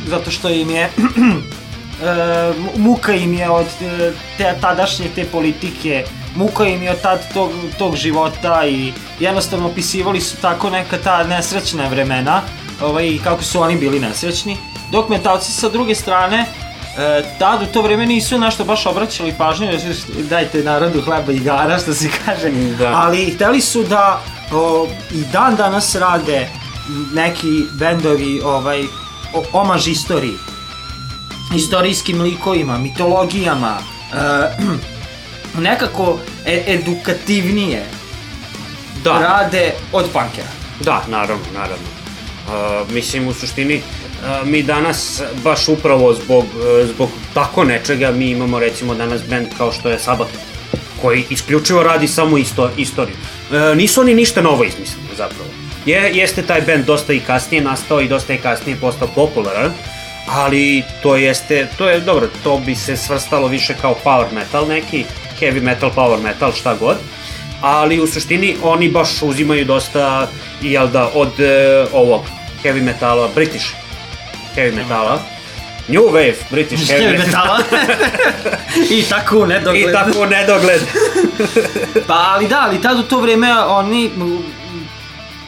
zato 0.07 0.31
što 0.31 0.49
im 0.49 0.69
je 0.69 0.81
e, 0.89 0.91
muka 2.77 3.13
im 3.13 3.33
je 3.33 3.49
od 3.49 3.67
e, 3.81 4.11
te 4.37 4.55
tadašnje 4.61 5.07
te 5.15 5.25
politike 5.25 6.05
muka 6.35 6.65
im 6.65 6.83
je 6.83 6.91
od 6.91 7.01
tad 7.01 7.33
tog, 7.33 7.51
tog 7.77 7.95
života 7.95 8.65
i 8.67 8.93
jednostavno 9.19 9.67
opisivali 9.67 10.21
su 10.21 10.37
tako 10.41 10.69
neka 10.69 10.97
ta 10.97 11.23
nesrećna 11.23 11.87
vremena 11.87 12.41
ovaj, 12.81 13.17
kako 13.23 13.43
su 13.43 13.61
oni 13.61 13.77
bili 13.77 13.99
nesrećni 13.99 14.57
dok 14.93 15.09
metalci 15.09 15.51
sa 15.51 15.69
druge 15.69 15.95
strane 15.95 16.45
E, 16.97 17.23
tad 17.39 17.61
u 17.61 17.65
to 17.65 17.81
vreme 17.81 18.05
nisu 18.05 18.39
nešto 18.39 18.65
baš 18.65 18.85
obraćali 18.85 19.33
pažnju, 19.37 19.65
jer 19.65 19.81
dajte 20.29 20.63
narodu 20.63 21.01
hleba 21.01 21.31
i 21.31 21.35
igara, 21.35 21.79
što 21.79 21.93
se 21.93 22.09
kaže, 22.25 22.49
Da. 22.77 22.87
ali 22.95 23.33
hteli 23.35 23.61
su 23.61 23.83
da 23.83 24.21
o, 24.51 24.87
i 25.11 25.23
dan 25.31 25.55
danas 25.55 25.95
rade 25.95 26.49
neki 27.13 27.63
bendovi 27.71 28.41
ovaj, 28.45 28.83
o, 29.33 29.43
omaž 29.53 29.87
istoriji, 29.87 30.37
istorijskim 31.55 32.21
likovima, 32.21 32.77
mitologijama, 32.77 33.77
e, 34.13 34.17
nekako 35.69 36.19
e, 36.45 36.63
edukativnije 36.67 37.85
Da. 39.03 39.11
rade 39.13 39.73
od 39.91 40.05
punkera. 40.05 40.49
Da, 40.79 41.03
naravno, 41.07 41.45
naravno. 41.53 41.93
Uh, 42.47 42.91
mislim, 42.91 43.27
u 43.27 43.33
suštini, 43.33 43.77
uh, 43.77 44.02
mi 44.45 44.63
danas, 44.63 45.21
baš 45.43 45.67
upravo 45.67 46.13
zbog, 46.13 46.43
uh, 46.43 46.89
zbog 46.93 47.09
tako 47.33 47.63
nečega, 47.63 48.11
mi 48.11 48.29
imamo 48.29 48.59
recimo 48.59 48.95
danas 48.95 49.21
band 49.29 49.47
kao 49.57 49.71
što 49.71 49.89
je 49.89 49.99
Sabaton, 49.99 50.39
koji 51.01 51.25
isključivo 51.29 51.83
radi 51.83 52.07
samo 52.07 52.37
isto, 52.37 52.69
istoriju. 52.77 53.15
Uh, 53.15 53.77
nisu 53.77 54.01
oni 54.01 54.13
ništa 54.13 54.41
novo 54.41 54.63
izmislili 54.63 55.15
zapravo. 55.17 55.49
Je, 55.85 56.11
jeste 56.13 56.41
taj 56.41 56.61
band 56.61 56.85
dosta 56.85 57.13
i 57.13 57.19
kasnije 57.19 57.63
nastao 57.63 58.01
i 58.01 58.07
dosta 58.07 58.33
i 58.33 58.37
kasnije 58.37 58.77
postao 58.81 59.07
popularan, 59.15 59.73
ali 60.27 60.83
to 61.01 61.15
jeste, 61.15 61.67
to 61.77 61.89
je 61.89 61.99
dobro, 61.99 62.29
to 62.43 62.57
bi 62.57 62.75
se 62.75 62.97
svrstalo 62.97 63.47
više 63.47 63.75
kao 63.81 63.95
power 64.05 64.33
metal 64.33 64.67
neki, 64.67 65.05
heavy 65.39 65.61
metal, 65.61 65.91
power 65.95 66.21
metal, 66.21 66.51
šta 66.51 66.75
god 66.75 66.97
ali 67.63 67.99
u 67.99 68.07
suštini 68.07 68.55
oni 68.63 68.89
baš 68.89 69.21
uzimaju 69.21 69.65
dosta, 69.65 70.27
jel 70.61 70.87
da, 70.87 71.09
od 71.13 71.39
e, 71.39 71.85
ovog 71.93 72.21
heavy 72.63 72.81
metala, 72.81 73.29
British 73.35 73.65
heavy 74.55 74.75
metala, 74.75 75.21
New 75.87 76.01
Wave, 76.03 76.35
British 76.51 76.91
heavy 76.91 77.17
metal, 77.17 77.57
I 78.99 79.03
tako 79.03 79.39
u 79.39 79.45
nedogled. 79.45 79.89
i 79.89 79.93
tako 79.93 80.19
u 80.21 80.25
nedogled. 80.25 80.81
Pa 82.07 82.13
ali 82.27 82.47
da, 82.47 82.61
ali 82.67 82.81
tad 82.81 82.99
u 82.99 83.03
to 83.03 83.19
vreme 83.21 83.53
oni, 83.59 84.11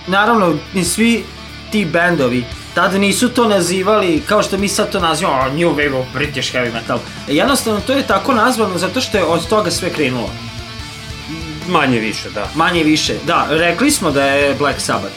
naravno, 0.08 0.56
i 0.74 0.84
svi 0.84 1.24
ti 1.72 1.86
bendovi, 1.86 2.44
tad 2.74 2.94
nisu 2.94 3.30
to 3.30 3.48
nazivali 3.48 4.24
kao 4.28 4.44
što 4.44 4.58
mi 4.58 4.68
sad 4.68 4.92
to 4.92 5.00
nazivamo 5.00 5.38
"Oh, 5.40 5.46
New 5.54 5.76
Wave 5.76 6.00
of 6.00 6.06
British 6.14 6.54
Heavy 6.56 6.74
Metal. 6.74 7.00
Jednostavno 7.28 7.80
to 7.80 7.94
je 7.94 8.08
tako 8.08 8.34
nazvano 8.34 8.78
zato 8.78 9.02
što 9.02 9.18
je 9.18 9.24
od 9.24 9.48
toga 9.48 9.72
sve 9.72 9.90
krenulo. 9.90 10.30
Manje 11.68 12.00
više, 12.00 12.30
da. 12.30 12.50
Manje 12.56 12.84
više, 12.84 13.14
da, 13.28 13.48
rekli 13.50 13.92
smo 13.92 14.12
da 14.12 14.26
je 14.26 14.56
Black 14.56 14.80
Sabbath 14.82 15.16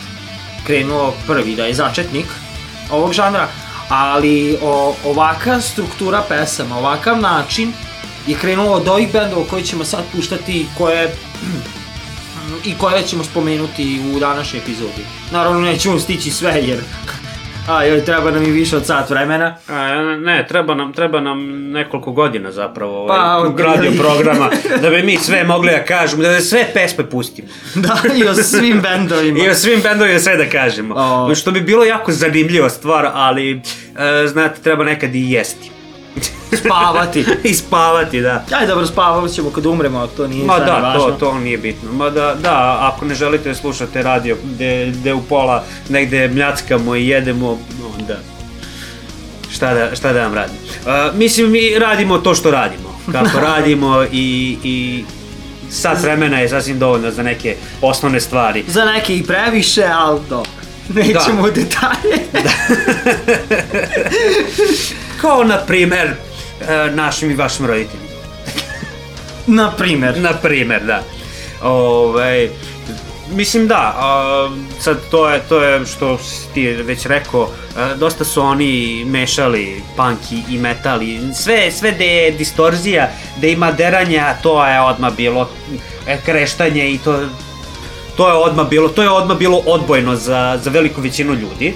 krenuo 0.67 1.15
prvi, 1.27 1.57
da 1.57 1.65
je 1.67 1.75
začetnik 1.75 2.27
ovog 2.91 3.13
žanra, 3.13 3.49
ali 3.89 4.59
o, 4.63 4.95
ovaka 5.05 5.61
struktura 5.61 6.23
pesama, 6.29 6.79
ovakav 6.79 7.21
način 7.21 7.73
je 8.27 8.37
krenulo 8.37 8.71
od 8.71 8.89
ovih 8.89 9.13
bendova 9.13 9.47
koji 9.51 9.65
ćemo 9.65 9.85
sad 9.85 10.05
puštati 10.17 10.67
koje 10.79 11.15
i 12.69 12.75
koje 12.75 13.03
ćemo 13.03 13.25
spomenuti 13.25 14.01
u 14.15 14.19
današnjoj 14.19 14.63
epizodi. 14.63 15.03
Naravno 15.33 15.61
nećemo 15.61 16.01
stići 16.01 16.31
sve 16.31 16.63
jer 16.67 16.81
a 17.69 17.85
joj 17.85 18.05
treba 18.05 18.31
nam 18.31 18.45
i 18.45 18.51
više 18.51 18.77
od 18.77 18.87
sat 18.87 19.11
vremena. 19.11 19.57
A, 19.69 19.87
ne, 20.17 20.47
treba 20.49 20.75
nam, 20.75 20.93
treba 20.93 21.21
nam 21.21 21.39
nekoliko 21.71 22.13
godina 22.13 22.53
zapravo 22.53 23.03
ovaj, 23.03 23.19
Pa, 23.19 23.37
od- 23.37 23.61
radio 23.61 23.93
programa, 23.99 24.51
da 24.83 24.91
bi 24.91 25.03
mi 25.03 25.17
sve 25.17 25.45
mogli 25.45 25.71
da 25.71 25.85
kažemo, 25.85 26.23
da 26.23 26.41
sve 26.41 26.67
pesme 26.75 27.11
pustimo. 27.11 27.49
da, 27.75 27.97
i 28.17 28.25
o 28.25 28.35
svim 28.35 28.81
bendovima. 28.81 29.39
I 29.39 29.49
o 29.49 29.55
svim 29.55 29.81
bendovima 29.81 30.19
sve 30.19 30.37
da 30.37 30.47
kažemo. 30.47 30.95
O. 30.97 31.35
Što 31.35 31.51
bi 31.51 31.61
bilo 31.61 31.85
jako 31.85 32.13
zanimljiva 32.13 32.71
stvar, 32.71 33.09
ali, 33.15 33.53
e, 33.53 34.27
znate, 34.27 34.63
treba 34.63 34.85
nekad 34.85 35.15
i 35.15 35.31
jesti. 35.31 35.71
Spavati. 36.65 37.25
I 37.45 37.55
spavati, 37.55 38.21
da. 38.21 38.45
Aj 38.61 38.67
dobro, 38.67 38.87
spavat 38.87 39.31
ćemo 39.31 39.51
kad 39.51 39.67
umremo, 39.67 40.07
to 40.07 40.27
nije 40.27 40.45
Ma 40.45 40.57
sad 40.57 40.67
da, 40.67 40.73
važno. 40.73 41.11
to, 41.11 41.13
to 41.13 41.39
nije 41.39 41.59
bitno. 41.59 41.93
Ma 41.93 42.11
da, 42.11 42.35
da, 42.43 42.79
ako 42.81 43.05
ne 43.05 43.15
želite 43.15 43.49
da 43.49 43.55
slušate 43.55 44.03
radio 44.03 44.37
gde, 44.45 44.87
gde 44.87 45.15
u 45.15 45.23
pola 45.23 45.65
negde 45.89 46.29
mljackamo 46.29 46.97
i 46.97 47.09
jedemo, 47.09 47.59
onda 48.01 48.17
šta 49.51 49.75
da, 49.75 49.97
šta 49.97 50.13
da 50.13 50.23
vam 50.23 50.35
radim. 50.35 50.57
Uh, 50.57 51.19
mislim, 51.19 51.51
mi 51.51 51.79
radimo 51.79 52.19
to 52.19 52.35
što 52.35 52.51
radimo. 52.51 52.99
Kako 53.13 53.41
radimo 53.51 54.05
i, 54.13 54.57
i 54.65 55.05
sat 55.71 56.03
vremena 56.03 56.39
je 56.39 56.49
sasvim 56.49 56.79
dovoljno 56.79 57.11
za 57.11 57.23
neke 57.23 57.57
osnovne 57.83 58.21
stvari. 58.21 58.65
Za 58.67 58.85
neke 58.85 59.17
i 59.17 59.23
previše, 59.23 59.85
ali 59.95 60.21
dobro. 60.29 60.51
Nećemo 60.95 61.43
u 61.43 61.51
detalje. 61.51 62.19
Kao, 65.21 65.45
na 65.45 65.57
primer, 65.67 66.07
uh, 66.11 66.95
našim 66.95 67.31
i 67.31 67.35
vašim 67.35 67.67
roditeljima. 67.67 68.09
Na 69.47 69.71
primer. 69.71 70.21
Na 70.21 70.33
primer, 70.33 70.85
da. 70.85 71.03
Ove, 71.63 72.49
mislim 73.31 73.69
da, 73.69 73.95
a, 73.97 74.51
sad 74.81 74.99
to 75.11 75.31
je, 75.31 75.41
to 75.49 75.63
je 75.63 75.87
što 75.87 76.19
ti 76.55 76.67
već 76.67 77.07
rekao, 77.07 77.49
a, 77.77 77.95
dosta 77.95 78.25
su 78.25 78.43
oni 78.43 79.05
mešali 79.05 79.83
punk 79.97 80.19
i, 80.33 80.55
i 80.55 80.59
metal 80.59 81.03
i 81.03 81.21
sve, 81.35 81.71
sve 81.71 81.93
gde 81.93 82.07
je 82.07 82.31
distorzija, 82.31 83.11
gde 83.39 83.53
ima 83.53 83.73
deranja, 83.73 84.35
to 84.43 84.67
je 84.67 84.81
odmah 84.81 85.17
bilo 85.17 85.49
e, 86.07 86.19
kreštanje 86.25 86.91
i 86.91 86.99
to, 86.99 87.21
to 88.17 88.29
je 88.29 88.35
odmah 88.35 88.69
bilo, 88.69 88.89
to 88.89 89.03
je 89.03 89.11
odmah 89.11 89.39
bilo 89.39 89.63
odbojno 89.67 90.17
za, 90.17 90.59
za 90.63 90.71
veliku 90.71 91.01
većinu 91.01 91.35
ljudi. 91.35 91.75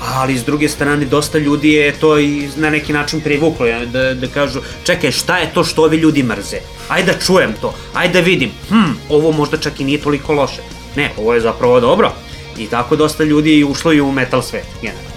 Ali 0.00 0.38
s 0.38 0.44
druge 0.44 0.68
strane 0.68 1.04
dosta 1.04 1.38
ljudi 1.38 1.72
je 1.72 1.92
to 1.92 2.18
i 2.18 2.48
na 2.56 2.70
neki 2.70 2.92
način 2.92 3.20
privuklo, 3.20 3.66
ja, 3.66 3.86
da, 3.86 4.14
da 4.14 4.26
kažu 4.26 4.60
čekaj 4.84 5.12
šta 5.12 5.38
je 5.38 5.52
to 5.54 5.64
što 5.64 5.82
ovi 5.82 5.96
ljudi 5.96 6.22
mrze, 6.22 6.56
ajde 6.88 7.12
da 7.12 7.18
čujem 7.18 7.54
to, 7.60 7.74
ajde 7.94 8.12
da 8.12 8.20
vidim, 8.20 8.50
hm, 8.68 8.92
ovo 9.08 9.32
možda 9.32 9.56
čak 9.56 9.80
i 9.80 9.84
nije 9.84 10.00
toliko 10.00 10.32
loše, 10.32 10.62
ne, 10.96 11.10
ovo 11.18 11.34
je 11.34 11.40
zapravo 11.40 11.80
dobro. 11.80 12.12
I 12.58 12.66
tako 12.66 12.96
dosta 12.96 13.24
ljudi 13.24 13.58
je 13.58 13.64
ušlo 13.64 13.92
i 13.92 14.00
u 14.00 14.12
metal 14.12 14.42
svet, 14.42 14.66
generalno. 14.82 15.10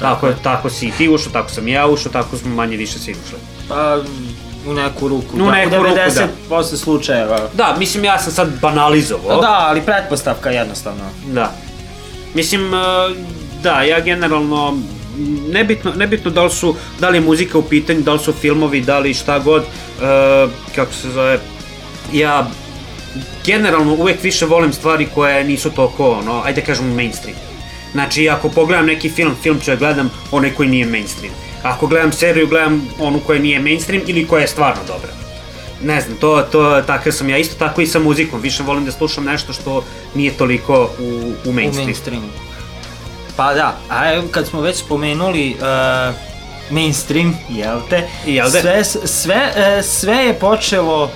Tako, 0.00 0.26
je, 0.26 0.36
tako 0.42 0.70
si 0.70 0.86
i 0.86 0.90
ti 0.90 1.08
ušao, 1.08 1.32
tako 1.32 1.50
sam 1.50 1.68
i 1.68 1.72
ja 1.72 1.86
ušao, 1.86 2.12
tako 2.12 2.36
smo 2.36 2.54
manje 2.54 2.76
više 2.76 2.98
svi 2.98 3.12
ušli. 3.12 3.38
Pa, 3.68 4.00
u 4.66 4.72
neku 4.74 5.08
ruku. 5.08 5.36
U 5.36 5.38
da, 5.38 5.50
neku 5.50 5.74
u 5.74 5.82
ruku, 5.82 5.96
90% 6.48 6.76
slučajeva. 6.76 7.48
Da, 7.54 7.76
mislim 7.78 8.04
ja 8.04 8.18
sam 8.18 8.32
sad 8.32 8.60
banalizovao. 8.60 9.40
Da, 9.40 9.66
ali 9.68 9.82
pretpostavka 9.82 10.50
jednostavno. 10.50 11.04
Da. 11.26 11.52
Mislim, 12.34 12.74
e, 12.74 12.78
da, 13.62 13.82
ja 13.82 14.00
generalno, 14.00 14.78
nebitno, 15.52 15.92
nebitno 15.96 16.30
da 16.30 16.44
li 16.44 16.50
su, 16.50 16.74
da 17.00 17.08
li 17.08 17.16
je 17.16 17.20
muzika 17.20 17.58
u 17.58 17.62
pitanju, 17.62 18.00
da 18.00 18.12
li 18.12 18.18
su 18.18 18.32
filmovi, 18.32 18.80
da 18.80 18.98
li 18.98 19.14
šta 19.14 19.38
god, 19.38 19.62
e, 19.62 19.66
kako 20.74 20.92
se 20.92 21.10
zove, 21.10 21.38
ja 22.12 22.50
generalno 23.46 23.94
uvek 23.94 24.22
više 24.22 24.46
volim 24.46 24.72
stvari 24.72 25.08
koje 25.14 25.44
nisu 25.44 25.70
toliko, 25.70 26.10
ono, 26.10 26.42
ajde 26.44 26.60
da 26.60 26.66
kažemo 26.66 26.94
mainstream. 26.94 27.36
Znači, 27.92 28.28
ako 28.28 28.48
pogledam 28.48 28.86
neki 28.86 29.10
film, 29.10 29.34
film 29.42 29.60
ću 29.60 29.70
da 29.70 29.76
gledam 29.76 30.10
onaj 30.30 30.50
koji 30.50 30.68
nije 30.68 30.86
mainstream. 30.86 31.34
Ako 31.62 31.86
gledam 31.86 32.12
seriju, 32.12 32.46
gledam 32.46 32.88
onu 32.98 33.20
koja 33.20 33.40
nije 33.40 33.60
mainstream 33.60 34.02
ili 34.06 34.26
koja 34.26 34.40
je 34.40 34.48
stvarno 34.48 34.82
dobra. 34.86 35.10
Ne 35.82 36.00
znam, 36.00 36.16
to, 36.16 36.42
to, 36.52 36.82
takav 36.86 37.12
sam 37.12 37.28
ja 37.28 37.38
isto 37.38 37.54
tako 37.58 37.80
i 37.80 37.86
sa 37.86 37.98
muzikom. 37.98 38.40
Više 38.40 38.62
volim 38.62 38.84
da 38.84 38.92
slušam 38.92 39.24
nešto 39.24 39.52
što 39.52 39.84
nije 40.14 40.32
toliko 40.32 40.90
u, 40.98 41.32
u 41.44 41.52
mainstream. 41.52 41.82
U 41.82 41.84
mainstreamu. 41.84 42.28
Pa 43.36 43.54
da, 43.54 43.76
a 43.90 44.20
kad 44.30 44.46
smo 44.46 44.60
već 44.60 44.76
spomenuli 44.76 45.56
uh, 45.58 46.14
mainstream, 46.70 47.38
jel 47.48 47.80
te? 47.90 48.08
Jel 48.26 48.50
te? 48.50 48.60
Sve, 48.60 48.84
sve, 49.04 49.52
e, 49.56 49.82
sve 49.82 50.14
je 50.14 50.34
počelo... 50.34 51.10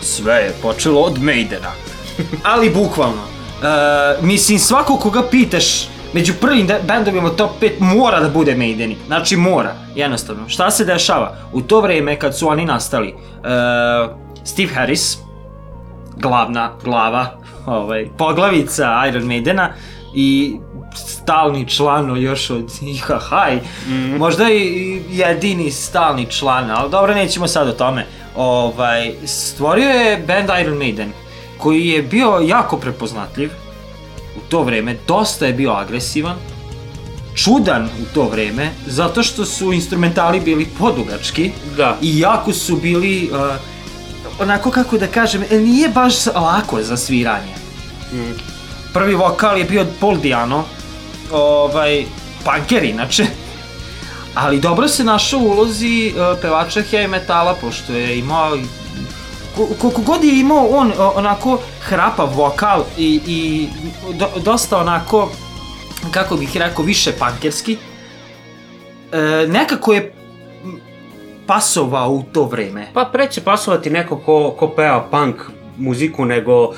Sve 0.00 0.34
je 0.34 0.54
počelo 0.62 1.00
od 1.00 1.22
Maidena. 1.22 1.70
Ali 2.52 2.70
bukvalno. 2.70 3.22
Uh, 3.22 4.24
mislim, 4.24 4.58
svako 4.58 4.96
koga 4.96 5.22
pitaš, 5.30 5.88
među 6.12 6.34
prvim 6.40 6.66
de- 6.66 6.80
bendovima 6.82 7.30
top 7.30 7.50
5 7.60 7.70
mora 7.80 8.20
da 8.20 8.28
bude 8.28 8.54
Maideni. 8.54 8.96
Znači 9.06 9.36
mora, 9.36 9.74
jednostavno. 9.94 10.48
Šta 10.48 10.70
se 10.70 10.84
dešava? 10.84 11.36
U 11.52 11.60
to 11.60 11.80
vreme 11.80 12.18
kad 12.18 12.38
su 12.38 12.48
oni 12.48 12.64
nastali, 12.64 13.14
uh, 13.14 14.16
Steve 14.44 14.72
Harris, 14.74 15.16
glavna 16.16 16.70
glava, 16.84 17.26
ovaj, 17.66 18.08
poglavica 18.18 19.06
Iron 19.08 19.22
Maidena 19.22 19.72
i 20.14 20.56
stalni 21.22 21.68
član 21.68 22.22
još 22.22 22.50
od 22.50 22.70
IHH, 22.82 23.32
mm. 23.88 24.16
možda 24.18 24.50
i 24.50 25.00
jedini 25.10 25.70
stalni 25.70 26.26
član, 26.26 26.70
ali 26.70 26.90
dobro, 26.90 27.14
nećemo 27.14 27.48
sad 27.48 27.68
o 27.68 27.72
tome. 27.72 28.06
Ovaj, 28.36 29.12
stvorio 29.24 29.88
je 29.88 30.24
band 30.26 30.50
Iron 30.60 30.78
Maiden, 30.78 31.12
koji 31.58 31.86
je 31.86 32.02
bio 32.02 32.40
jako 32.46 32.76
prepoznatljiv 32.76 33.50
u 34.36 34.40
to 34.48 34.62
vreme, 34.62 34.96
dosta 35.08 35.46
je 35.46 35.52
bio 35.52 35.72
agresivan, 35.72 36.36
čudan 37.34 37.84
u 37.84 38.14
to 38.14 38.28
vreme, 38.28 38.70
zato 38.86 39.22
što 39.22 39.44
su 39.44 39.72
instrumentali 39.72 40.40
bili 40.40 40.68
podugački 40.78 41.50
Da. 41.76 41.96
i 42.02 42.18
jako 42.18 42.52
su 42.52 42.76
bili, 42.76 43.30
uh, 43.32 43.38
onako 44.40 44.70
kako 44.70 44.98
da 44.98 45.06
kažem, 45.06 45.44
e, 45.50 45.58
nije 45.58 45.88
baš 45.88 46.26
lako 46.26 46.82
za 46.82 46.96
sviranje. 46.96 47.54
Mm. 48.12 48.32
Prvi 48.92 49.14
vokal 49.14 49.58
je 49.58 49.64
bio 49.64 49.86
Paul 50.00 50.16
Diano, 50.16 50.64
ovaj, 51.32 52.04
punker 52.44 52.84
inače, 52.84 53.26
ali 54.34 54.60
dobro 54.60 54.88
se 54.88 55.04
našao 55.04 55.40
u 55.40 55.50
ulozi 55.50 56.12
uh, 56.16 56.38
pevača 56.42 56.80
heavy 56.80 57.08
metala, 57.08 57.54
pošto 57.54 57.92
je 57.92 58.18
imao 58.18 58.56
ko- 59.56 59.68
koliko 59.80 60.00
god 60.02 60.24
je 60.24 60.40
imao 60.40 60.66
on 60.66 60.92
onako 61.14 61.58
hrapav 61.80 62.28
vokal 62.36 62.84
i, 62.98 63.20
i 63.26 63.68
do, 64.14 64.26
dosta 64.44 64.78
onako 64.78 65.30
kako 66.10 66.36
bih 66.36 66.56
rekao 66.56 66.84
više 66.84 67.12
pankerski. 67.18 67.76
E, 69.12 69.46
nekako 69.48 69.92
je 69.92 70.12
pasovao 71.46 72.10
u 72.10 72.22
to 72.32 72.44
vreme. 72.44 72.86
Pa 72.94 73.04
preće 73.12 73.40
pasovati 73.40 73.90
neko 73.90 74.16
ko, 74.16 74.54
ko 74.58 74.68
peva 74.68 75.08
punk 75.10 75.36
muziku 75.78 76.24
nego 76.24 76.72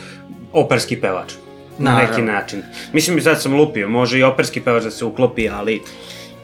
operski 0.53 1.01
pevač. 1.01 1.33
Na 1.79 1.91
Naravno. 1.91 2.11
neki 2.11 2.23
način. 2.23 2.63
Mislim, 2.93 3.21
sad 3.23 3.43
sam 3.43 3.55
lupio, 3.55 3.89
može 3.89 4.19
i 4.19 4.23
operski 4.23 4.61
pevač 4.61 4.83
da 4.83 4.91
se 4.91 5.05
uklopi, 5.05 5.49
ali 5.49 5.83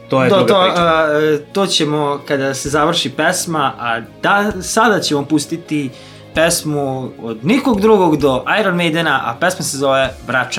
to 0.09 0.23
je 0.23 0.29
Do, 0.29 0.35
druga 0.35 0.53
to, 0.53 0.63
priča. 0.63 0.81
a, 0.83 1.07
to 1.53 1.65
ćemo 1.67 2.21
kada 2.27 2.53
se 2.53 2.69
završi 2.69 3.09
pesma, 3.09 3.73
a 3.79 3.99
da, 4.23 4.51
sada 4.61 4.99
ćemo 4.99 5.25
pustiti 5.25 5.89
pesmu 6.35 7.11
od 7.21 7.45
nikog 7.45 7.81
drugog 7.81 8.17
do 8.17 8.43
Iron 8.59 8.75
Maidena, 8.75 9.21
a 9.25 9.35
pesma 9.39 9.61
se 9.65 9.77
zove 9.77 10.09
Brat 10.27 10.53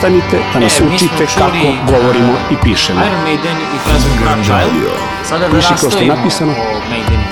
ostanite 0.00 0.38
da 0.52 0.60
nas 0.60 0.80
E, 0.80 0.84
učite 0.84 1.16
čuli, 1.16 1.26
kako 1.38 1.56
govorimo 1.92 2.32
i 2.50 2.54
pišemo. 2.62 3.00
Iron 3.00 3.22
Maiden 3.22 3.56
i 3.56 3.78
pesmu 3.84 4.10
Fragile. 4.22 4.90
Sada 5.24 5.48
da 5.48 5.56
Piši 5.56 5.68
kao 5.80 5.90
što 5.90 5.98
je 5.98 6.06
napisano. 6.06 6.54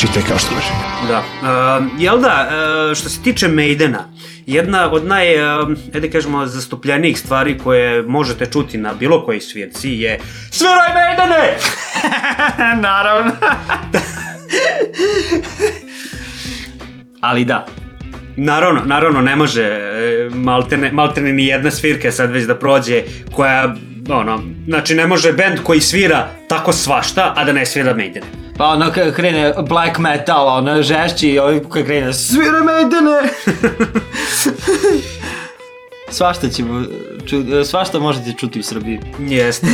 Čitaj 0.01 0.23
kao 0.29 0.39
što 0.39 0.49
kaže. 0.55 0.73
Da. 1.09 1.19
Uh, 1.19 1.87
jel 1.99 2.19
da, 2.21 2.49
uh, 2.91 2.97
što 2.97 3.09
se 3.09 3.23
tiče 3.23 3.49
Maidena, 3.49 4.09
jedna 4.47 4.91
od 4.93 5.07
naj, 5.07 5.35
uh, 5.35 5.69
ajde 5.95 6.11
kažemo, 6.11 6.47
zastupljenijih 6.47 7.19
stvari 7.19 7.59
koje 7.59 8.03
možete 8.03 8.47
čuti 8.47 8.79
na 8.79 8.95
bilo 8.95 9.25
kojoj 9.25 9.41
svirci 9.41 9.91
je 9.91 10.21
Sviraj 10.51 10.95
Maidene! 10.95 11.57
Naravno. 12.89 13.33
Ali 17.21 17.45
da. 17.45 17.67
Naravno, 18.41 18.81
naravno, 18.85 19.21
ne 19.21 19.37
može 19.37 19.63
e, 19.63 20.29
maltene, 20.35 20.93
maltene 20.93 21.33
ni 21.33 21.47
jedna 21.47 21.71
svirka 21.71 22.13
sad 22.13 22.31
već 22.31 22.45
da 22.45 22.55
prođe 22.55 23.03
koja, 23.33 23.75
ono, 24.11 24.43
znači 24.69 24.95
ne 24.95 25.07
može 25.07 25.33
band 25.33 25.59
koji 25.63 25.81
svira 25.81 26.29
tako 26.49 26.73
svašta, 26.73 27.33
a 27.37 27.45
da 27.45 27.53
ne 27.53 27.67
svira 27.67 27.95
Maidene. 27.95 28.27
Pa 28.59 28.67
ono 28.67 28.93
kad 28.93 29.15
krene 29.15 29.55
black 29.69 29.99
metal, 29.99 30.49
ono 30.49 30.83
žešći 30.83 31.29
i 31.29 31.39
ovi 31.39 31.61
kad 31.73 31.85
krene 31.85 32.13
Svira 32.13 32.63
Maidene! 32.65 33.19
svašta 36.11 36.49
ćemo, 36.49 36.83
ču, 37.27 37.37
svašta 37.65 37.99
možete 37.99 38.33
čuti 38.33 38.61
u 38.61 38.63
Srbiji. 38.63 39.01
Jeste. 39.19 39.67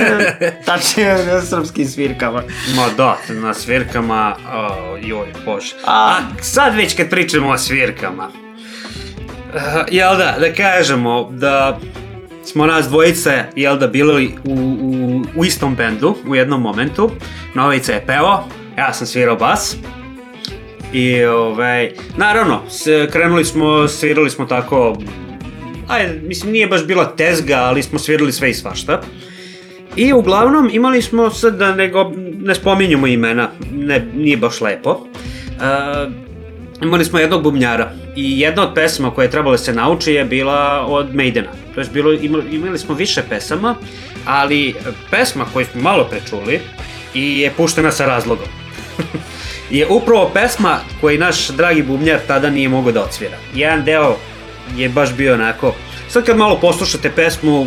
Tačnije 0.66 1.26
na 1.26 1.40
srpskim 1.40 1.86
svirkama. 1.86 2.42
Ma 2.76 2.86
da, 2.96 3.18
na 3.30 3.54
svirkama, 3.54 4.36
o, 4.54 4.96
joj, 4.98 5.26
bože. 5.44 5.74
A- 5.84 5.92
A 6.08 6.42
sad 6.42 6.74
već 6.74 6.96
kad 6.96 7.08
pričamo 7.10 7.48
o 7.48 7.58
svirkama, 7.58 8.28
uh, 8.28 9.60
jel 9.90 10.16
da, 10.16 10.36
da 10.40 10.52
kažemo 10.52 11.28
da 11.30 11.78
smo 12.44 12.66
nas 12.66 12.86
dvojica, 12.88 13.44
jel 13.56 13.78
da, 13.78 13.86
bili 13.86 14.34
u, 14.44 14.52
u, 14.80 15.22
u 15.36 15.44
istom 15.44 15.74
bendu 15.74 16.16
u 16.26 16.34
jednom 16.34 16.62
momentu. 16.62 17.10
Novica 17.54 17.92
je 17.92 18.06
pevao, 18.06 18.44
ja 18.78 18.92
sam 18.92 19.06
svirao 19.06 19.36
bas. 19.36 19.76
I, 20.92 21.24
ovaj, 21.24 21.92
naravno, 22.16 22.60
krenuli 23.12 23.44
smo, 23.44 23.88
svirali 23.88 24.30
smo 24.30 24.46
tako, 24.46 24.96
ajde, 25.88 26.20
mislim, 26.22 26.52
nije 26.52 26.66
baš 26.66 26.86
bila 26.86 27.16
tezga, 27.16 27.56
ali 27.56 27.82
smo 27.82 27.98
svirali 27.98 28.32
sve 28.32 28.50
i 28.50 28.54
svašta. 28.54 29.00
I 29.96 30.12
uglavnom 30.12 30.70
imali 30.72 31.02
smo 31.02 31.30
sad 31.30 31.58
da 31.58 31.74
nego 31.74 32.12
ne 32.38 32.54
spominjemo 32.54 33.06
imena, 33.06 33.50
ne, 33.72 34.06
nije 34.14 34.36
baš 34.36 34.60
lepo. 34.60 34.90
Uh, 34.90 36.12
imali 36.82 37.04
smo 37.04 37.18
jednog 37.18 37.42
bubnjara 37.42 37.92
i 38.16 38.40
jedna 38.40 38.62
od 38.62 38.74
pesama 38.74 39.10
koja 39.10 39.24
je 39.24 39.30
trebala 39.30 39.56
da 39.56 39.62
se 39.62 39.72
nauči 39.72 40.12
je 40.12 40.24
bila 40.24 40.86
od 40.86 41.14
Maidena. 41.14 41.48
To 41.74 41.80
je 41.80 41.86
bilo, 41.92 42.12
imali, 42.50 42.78
smo 42.78 42.94
više 42.94 43.22
pesama, 43.28 43.74
ali 44.26 44.74
pesma 45.10 45.44
koju 45.52 45.66
smo 45.66 45.82
malo 45.82 46.04
prečuli 46.10 46.60
i 47.14 47.40
je 47.40 47.50
puštena 47.50 47.92
sa 47.92 48.06
razlogom. 48.06 48.46
je 49.70 49.88
upravo 49.88 50.30
pesma 50.34 50.78
koju 51.00 51.18
naš 51.18 51.48
dragi 51.48 51.82
bubnjar 51.82 52.18
tada 52.26 52.50
nije 52.50 52.68
mogao 52.68 52.92
da 52.92 53.04
odsvira. 53.04 53.36
Jedan 53.54 53.84
deo 53.84 54.16
je 54.76 54.88
baš 54.88 55.14
bio 55.14 55.34
onako... 55.34 55.74
Sad 56.08 56.24
kad 56.24 56.36
malo 56.36 56.58
poslušate 56.60 57.10
pesmu, 57.10 57.66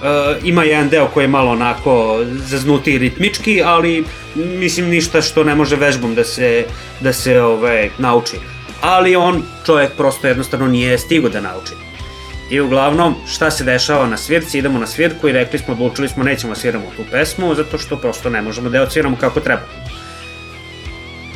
Uh, 0.00 0.06
ima 0.44 0.64
jedan 0.64 0.88
deo 0.88 1.06
koji 1.06 1.24
je 1.24 1.28
malo 1.28 1.50
onako 1.50 2.20
zaznuti 2.24 2.98
ritmički, 2.98 3.62
ali 3.64 4.04
mislim 4.34 4.88
ništa 4.88 5.22
što 5.22 5.44
ne 5.44 5.54
može 5.54 5.76
vežbom 5.76 6.14
da 6.14 6.24
se, 6.24 6.64
da 7.00 7.12
se 7.12 7.42
ovaj, 7.42 7.90
nauči. 7.98 8.36
Ali 8.80 9.16
on, 9.16 9.42
čovjek, 9.66 9.92
prosto 9.96 10.26
jednostavno 10.26 10.66
nije 10.66 10.98
stigo 10.98 11.28
da 11.28 11.40
nauči. 11.40 11.72
I 12.50 12.60
uglavnom, 12.60 13.14
šta 13.32 13.50
se 13.50 13.64
dešava 13.64 14.06
na 14.06 14.16
svirci, 14.16 14.58
idemo 14.58 14.78
na 14.78 14.86
svirku 14.86 15.28
i 15.28 15.32
rekli 15.32 15.58
smo, 15.58 15.74
odlučili 15.74 16.08
smo, 16.08 16.24
nećemo 16.24 16.54
da 16.54 16.60
sviramo 16.60 16.84
tu 16.96 17.02
pesmu, 17.10 17.54
zato 17.54 17.78
što 17.78 17.96
prosto 17.96 18.30
ne 18.30 18.42
možemo 18.42 18.70
da 18.70 18.76
je 18.76 18.82
odsviramo 18.82 19.16
kako 19.16 19.40
treba. 19.40 19.62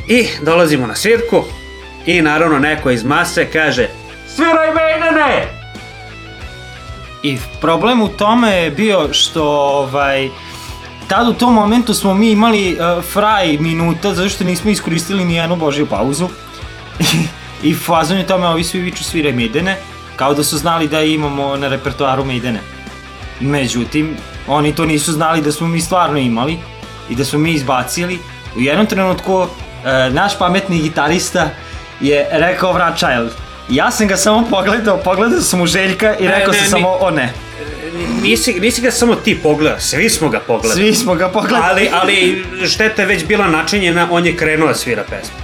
I 0.07 0.25
dolazimo 0.41 0.87
na 0.87 0.95
svirku 0.95 1.43
i 2.05 2.21
naravno 2.21 2.59
neko 2.59 2.91
iz 2.91 3.03
mase 3.03 3.45
kaže 3.53 3.87
Sviraj 4.35 4.73
Maidene! 4.73 5.47
I 7.23 7.37
problem 7.61 8.01
u 8.01 8.07
tome 8.07 8.51
je 8.51 8.71
bio 8.71 9.13
što 9.13 9.43
ovaj, 9.53 10.29
tad 11.07 11.27
u 11.27 11.33
tom 11.33 11.53
momentu 11.53 11.93
smo 11.93 12.13
mi 12.13 12.31
imali 12.31 12.73
uh, 12.73 13.03
fraj 13.03 13.57
minuta 13.57 14.13
zato 14.13 14.29
što 14.29 14.43
nismo 14.43 14.71
iskoristili 14.71 15.25
ni 15.25 15.35
jednu 15.35 15.55
božju 15.55 15.85
pauzu. 15.85 16.29
I 17.63 17.73
fazon 17.73 18.17
je 18.17 18.27
tome 18.27 18.47
ovi 18.47 18.63
svi 18.63 18.79
viču 18.79 19.03
sviraj 19.03 19.33
Maidene, 19.33 19.77
kao 20.15 20.33
da 20.33 20.43
su 20.43 20.57
znali 20.57 20.87
da 20.87 21.01
imamo 21.01 21.55
na 21.55 21.67
repertoaru 21.67 22.25
Maidene. 22.25 22.59
Međutim, 23.39 24.17
oni 24.47 24.75
to 24.75 24.85
nisu 24.85 25.11
znali 25.11 25.41
da 25.41 25.51
smo 25.51 25.67
mi 25.67 25.81
stvarno 25.81 26.17
imali 26.17 26.59
i 27.09 27.15
da 27.15 27.25
smo 27.25 27.39
mi 27.39 27.51
izbacili. 27.51 28.19
U 28.57 28.61
jednom 28.61 28.85
trenutku 28.85 29.35
uh, 29.35 29.47
naš 30.11 30.39
pametni 30.39 30.81
gitarista 30.81 31.49
je 32.01 32.27
rekao 32.31 32.79
Child. 32.95 33.44
Ja 33.69 33.91
sam 33.91 34.07
ga 34.07 34.17
samo 34.17 34.47
pogledao, 34.49 34.97
pogledao 34.97 35.41
sam 35.41 35.61
u 35.61 35.65
Željka 35.65 36.15
i 36.19 36.27
rekao 36.27 36.51
ne, 36.53 36.59
sam 36.59 36.69
samo 36.69 36.89
o 36.89 37.11
ne. 37.11 37.33
Nisi, 38.21 38.59
nisi 38.59 38.81
ga 38.81 38.91
samo 38.91 39.15
ti 39.15 39.39
pogledao, 39.43 39.79
svi 39.79 40.09
smo 40.09 40.29
ga 40.29 40.39
pogledali. 40.39 40.81
Svi 40.81 40.95
smo 40.95 41.15
ga 41.15 41.29
pogledali. 41.29 41.89
Ali, 41.91 41.91
ali 41.93 42.45
šteta 42.67 43.01
je 43.01 43.07
već 43.07 43.25
bila 43.25 43.47
načinjena, 43.47 44.07
on 44.11 44.25
je 44.25 44.37
krenuo 44.37 44.67
da 44.67 44.73
svira 44.73 45.03
pesmu. 45.09 45.35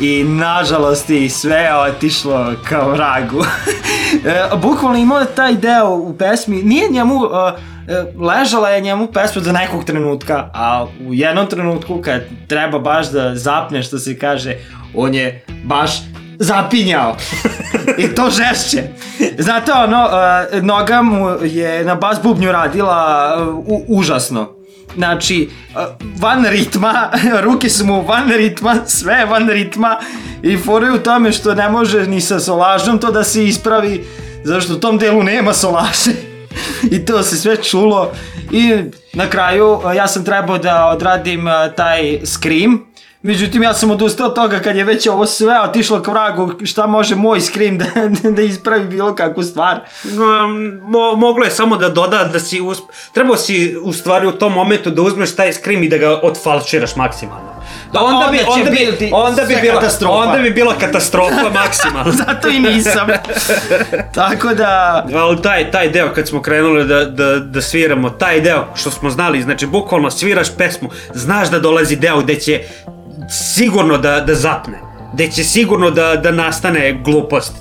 I 0.00 0.24
nažalost 0.24 1.10
i 1.10 1.28
sve 1.28 1.56
je 1.56 1.76
otišlo 1.76 2.54
kao 2.68 2.90
vragu. 2.90 3.44
e, 4.24 4.56
bukvalno 4.56 4.98
imao 4.98 5.20
je 5.20 5.34
taj 5.34 5.54
deo 5.54 5.94
u 5.94 6.16
pesmi, 6.18 6.62
nije 6.62 6.88
njemu, 6.88 7.14
uh, 7.16 7.30
ležala 8.20 8.70
je 8.70 8.80
njemu 8.80 9.06
pesma 9.06 9.42
do 9.42 9.52
nekog 9.52 9.84
trenutka, 9.84 10.50
a 10.54 10.86
u 11.06 11.14
jednom 11.14 11.46
trenutku 11.46 12.00
kad 12.02 12.22
treba 12.48 12.78
baš 12.78 13.10
da 13.10 13.36
zapne 13.36 13.82
što 13.82 13.98
se 13.98 14.18
kaže, 14.18 14.54
on 14.94 15.14
je 15.14 15.44
baš 15.64 15.90
zapinjao. 16.44 17.16
I 18.02 18.14
to 18.14 18.30
žešće. 18.30 18.82
Znate 19.38 19.72
ono, 19.72 20.04
uh, 20.04 20.62
noga 20.62 21.02
mu 21.02 21.28
je 21.42 21.84
na 21.84 21.94
bas 21.94 22.18
bubnju 22.22 22.52
radila 22.52 23.34
uh, 23.38 23.56
u, 23.56 23.84
užasno. 23.88 24.48
Znači, 24.96 25.48
uh, 25.70 25.82
van 26.20 26.46
ritma, 26.46 27.10
ruke 27.44 27.68
su 27.68 27.86
mu 27.86 28.02
van 28.02 28.28
ritma, 28.28 28.76
sve 28.86 29.24
van 29.24 29.48
ritma 29.48 29.98
i 30.42 30.56
fora 30.56 30.86
je 30.86 30.92
u 30.92 30.98
tome 30.98 31.32
što 31.32 31.54
ne 31.54 31.68
može 31.68 32.06
ni 32.06 32.20
sa 32.20 32.40
solažom 32.40 32.98
to 32.98 33.10
da 33.10 33.24
se 33.24 33.44
ispravi, 33.44 34.04
zašto 34.44 34.72
u 34.72 34.80
tom 34.80 34.98
delu 34.98 35.22
nema 35.22 35.52
solaže. 35.52 36.10
I 36.94 37.04
to 37.04 37.22
se 37.22 37.36
sve 37.36 37.62
čulo 37.62 38.12
i 38.52 38.74
na 39.12 39.30
kraju 39.30 39.72
uh, 39.72 39.96
ja 39.96 40.08
sam 40.08 40.24
trebao 40.24 40.58
da 40.58 40.86
odradim 40.86 41.46
uh, 41.46 41.52
taj 41.76 42.18
scream, 42.24 42.93
Međutim, 43.26 43.62
ja 43.62 43.74
sam 43.74 43.90
odustao 43.90 44.26
od 44.26 44.34
toga 44.34 44.60
kad 44.60 44.76
je 44.76 44.84
već 44.84 45.06
ovo 45.06 45.26
sve 45.26 45.60
otišlo 45.60 46.02
k 46.02 46.08
vragu, 46.08 46.52
šta 46.64 46.86
može 46.86 47.14
moj 47.14 47.40
scream 47.40 47.78
da, 47.78 47.86
da 48.30 48.42
ispravi 48.42 48.84
bilo 48.84 49.14
kakvu 49.14 49.42
stvar. 49.42 49.80
Mo, 50.82 51.16
moglo 51.16 51.44
je 51.44 51.50
samo 51.50 51.76
da 51.76 51.88
doda 51.88 52.24
da 52.24 52.40
si, 52.40 52.60
usp... 52.60 52.82
trebao 53.12 53.36
si 53.36 53.76
u 53.82 53.92
stvari 53.92 54.26
u 54.26 54.32
tom 54.32 54.52
momentu 54.52 54.90
da 54.90 55.02
uzmeš 55.02 55.36
taj 55.36 55.52
skrim 55.52 55.82
i 55.82 55.88
da 55.88 55.98
ga 55.98 56.20
otfalširaš 56.22 56.96
maksimalno. 56.96 57.54
Da, 57.92 58.00
onda 58.00 58.28
će 58.56 58.70
biti 58.70 59.10
onda 59.12 59.42
bi 59.42 59.52
sve 59.52 59.62
bila, 59.62 59.74
katastrofa. 59.80 60.14
onda 60.14 60.38
bi 60.38 60.50
bila 60.50 60.74
katastrofa 60.80 61.50
maksimalno. 61.64 62.12
Zato 62.12 62.48
i 62.48 62.58
nisam. 62.58 63.08
Tako 64.14 64.54
da... 64.54 65.06
Ali 65.14 65.42
taj, 65.42 65.70
taj 65.70 65.88
deo 65.88 66.12
kad 66.14 66.28
smo 66.28 66.42
krenuli 66.42 66.84
da, 66.84 67.04
da, 67.04 67.38
da 67.38 67.62
sviramo, 67.62 68.10
taj 68.10 68.40
deo 68.40 68.66
što 68.74 68.90
smo 68.90 69.10
znali, 69.10 69.42
znači 69.42 69.66
bukvalno 69.66 70.10
sviraš 70.10 70.56
pesmu, 70.56 70.90
znaš 71.14 71.50
da 71.50 71.58
dolazi 71.58 71.96
deo 71.96 72.20
gde 72.20 72.40
će 72.40 72.60
sigurno 73.30 73.98
da, 73.98 74.20
da 74.20 74.34
zapne, 74.34 74.78
gde 75.12 75.30
će 75.30 75.44
sigurno 75.44 75.90
da, 75.90 76.16
da 76.16 76.30
nastane 76.30 77.00
glupost. 77.04 77.52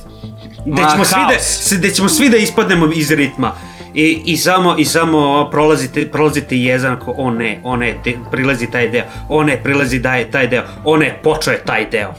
Gde 0.65 0.81
Ma, 0.81 0.89
ćemo, 0.91 1.05
svi 1.05 1.21
da, 1.29 1.77
gde 1.77 1.89
ćemo 1.89 2.09
svi 2.09 2.29
da 2.29 2.37
ispadnemo 2.37 2.89
iz 2.95 3.11
ritma. 3.11 3.51
I, 3.93 4.21
i 4.25 4.37
samo 4.37 4.75
i 4.77 4.85
samo 4.85 5.49
prolazite 5.51 6.11
prolazite 6.11 6.57
jezan 6.57 6.99
ko 6.99 7.13
o 7.17 7.31
ne, 7.31 7.59
o 7.63 7.75
ne, 7.75 7.95
te, 8.03 8.13
prilazi 8.31 8.67
taj 8.67 8.89
deo. 8.89 9.03
O 9.29 9.43
ne, 9.43 9.63
prilazi 9.63 9.99
daje 9.99 10.31
taj 10.31 10.47
deo. 10.47 10.63
O 10.83 10.97
ne, 10.97 11.19
počeo 11.23 11.53
je 11.53 11.65
taj 11.65 11.89
deo. 11.89 12.13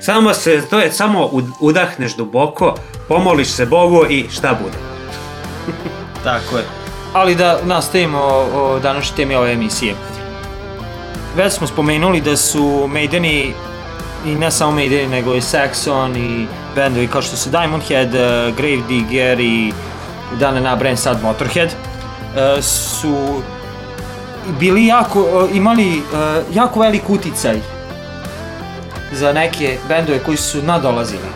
Samo 0.00 0.34
se, 0.34 0.62
to 0.70 0.80
je 0.80 0.92
samo 0.92 1.28
ud- 1.32 1.52
udahneš 1.60 2.16
duboko, 2.16 2.74
pomoliš 3.08 3.48
se 3.48 3.66
Bogu 3.66 4.06
i 4.10 4.24
šta 4.32 4.58
bude. 4.62 4.76
Tako 6.24 6.58
je. 6.58 6.64
Ali 7.12 7.34
da 7.34 7.58
nastavimo 7.64 8.18
o, 8.18 8.48
o 8.54 8.78
današnjoj 8.80 9.16
temi 9.16 9.34
ove 9.34 9.52
emisije. 9.52 9.94
Već 11.36 11.52
smo 11.52 11.66
spomenuli 11.66 12.20
da 12.20 12.36
su 12.36 12.88
Maideni 12.88 13.54
i 14.26 14.34
ne 14.34 14.50
samo 14.50 14.72
Maideni, 14.72 15.06
nego 15.06 15.34
i 15.34 15.40
Saxon 15.40 16.16
i 16.16 16.46
bendovi 16.74 17.06
kao 17.06 17.22
što 17.22 17.36
su 17.36 17.50
Diamond 17.50 17.82
Head, 17.82 18.08
uh, 18.08 18.56
Gravedigger 18.56 19.40
i 19.40 19.72
da 20.40 20.50
ne 20.50 20.60
nabrajem 20.60 20.96
sad 20.96 21.22
Motorhead, 21.22 21.68
uh, 21.68 22.64
su 22.64 23.42
bili 24.60 24.86
jako, 24.86 25.20
uh, 25.20 25.56
imali 25.56 25.98
uh, 25.98 26.56
jako 26.56 26.80
velik 26.80 27.10
uticaj 27.10 27.60
za 29.12 29.32
neke 29.32 29.78
bendove 29.88 30.18
koji 30.18 30.36
su 30.36 30.62
nadolazili. 30.62 31.28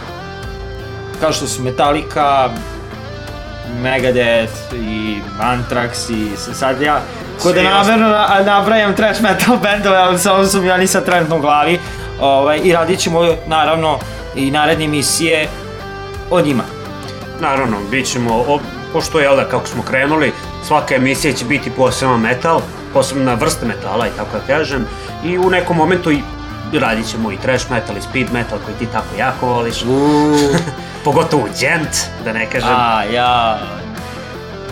Kao 1.20 1.32
što 1.32 1.46
su 1.46 1.62
Metallica, 1.62 2.50
Megadeth 3.82 4.74
i 4.74 5.16
Anthrax 5.40 6.12
i 6.12 6.36
sad 6.54 6.80
ja 6.80 7.00
ko 7.42 7.52
da 7.52 7.62
namerno 7.62 8.08
na- 8.08 8.42
nabrajam 8.44 8.94
trash 8.94 9.22
metal 9.22 9.56
bendove, 9.62 9.96
ali 9.96 10.18
samo 10.18 10.46
su 10.46 10.62
mi 10.62 10.70
oni 10.70 10.86
sad 10.86 11.04
trenutno 11.04 11.36
u 11.36 11.40
glavi. 11.40 11.80
Ovaj, 12.20 12.60
I 12.64 12.72
radit 12.72 12.98
ćemo 13.00 13.20
naravno 13.46 13.98
i 14.34 14.50
naredne 14.50 14.84
emisije 14.84 15.48
o 16.30 16.40
njima. 16.40 16.62
Naravno, 17.40 17.76
bit 17.90 18.06
ćemo, 18.06 18.34
o, 18.34 18.58
pošto 18.92 19.20
je 19.20 19.36
da 19.36 19.44
kako 19.44 19.66
smo 19.66 19.82
krenuli, 19.82 20.32
svaka 20.66 20.94
emisija 20.94 21.32
će 21.32 21.44
biti 21.44 21.70
poseban 21.70 22.20
metal, 22.20 22.60
posebna 22.92 23.34
vrsta 23.34 23.66
metala 23.66 24.06
i 24.06 24.10
tako 24.16 24.30
da 24.32 24.54
kažem, 24.56 24.86
i 25.24 25.38
u 25.38 25.50
nekom 25.50 25.76
momentu 25.76 26.10
i 26.12 26.22
radit 26.72 27.10
ćemo 27.10 27.32
i 27.32 27.36
trash 27.36 27.70
metal 27.70 27.96
i 27.96 28.02
speed 28.02 28.32
metal 28.32 28.58
koji 28.64 28.76
ti 28.78 28.86
tako 28.92 29.06
jako 29.18 29.46
voliš. 29.46 29.84
Pogotovo 31.04 31.48
gent, 31.60 31.96
da 32.24 32.32
ne 32.32 32.46
kažem. 32.50 32.68
A, 32.70 33.02
ja... 33.04 33.58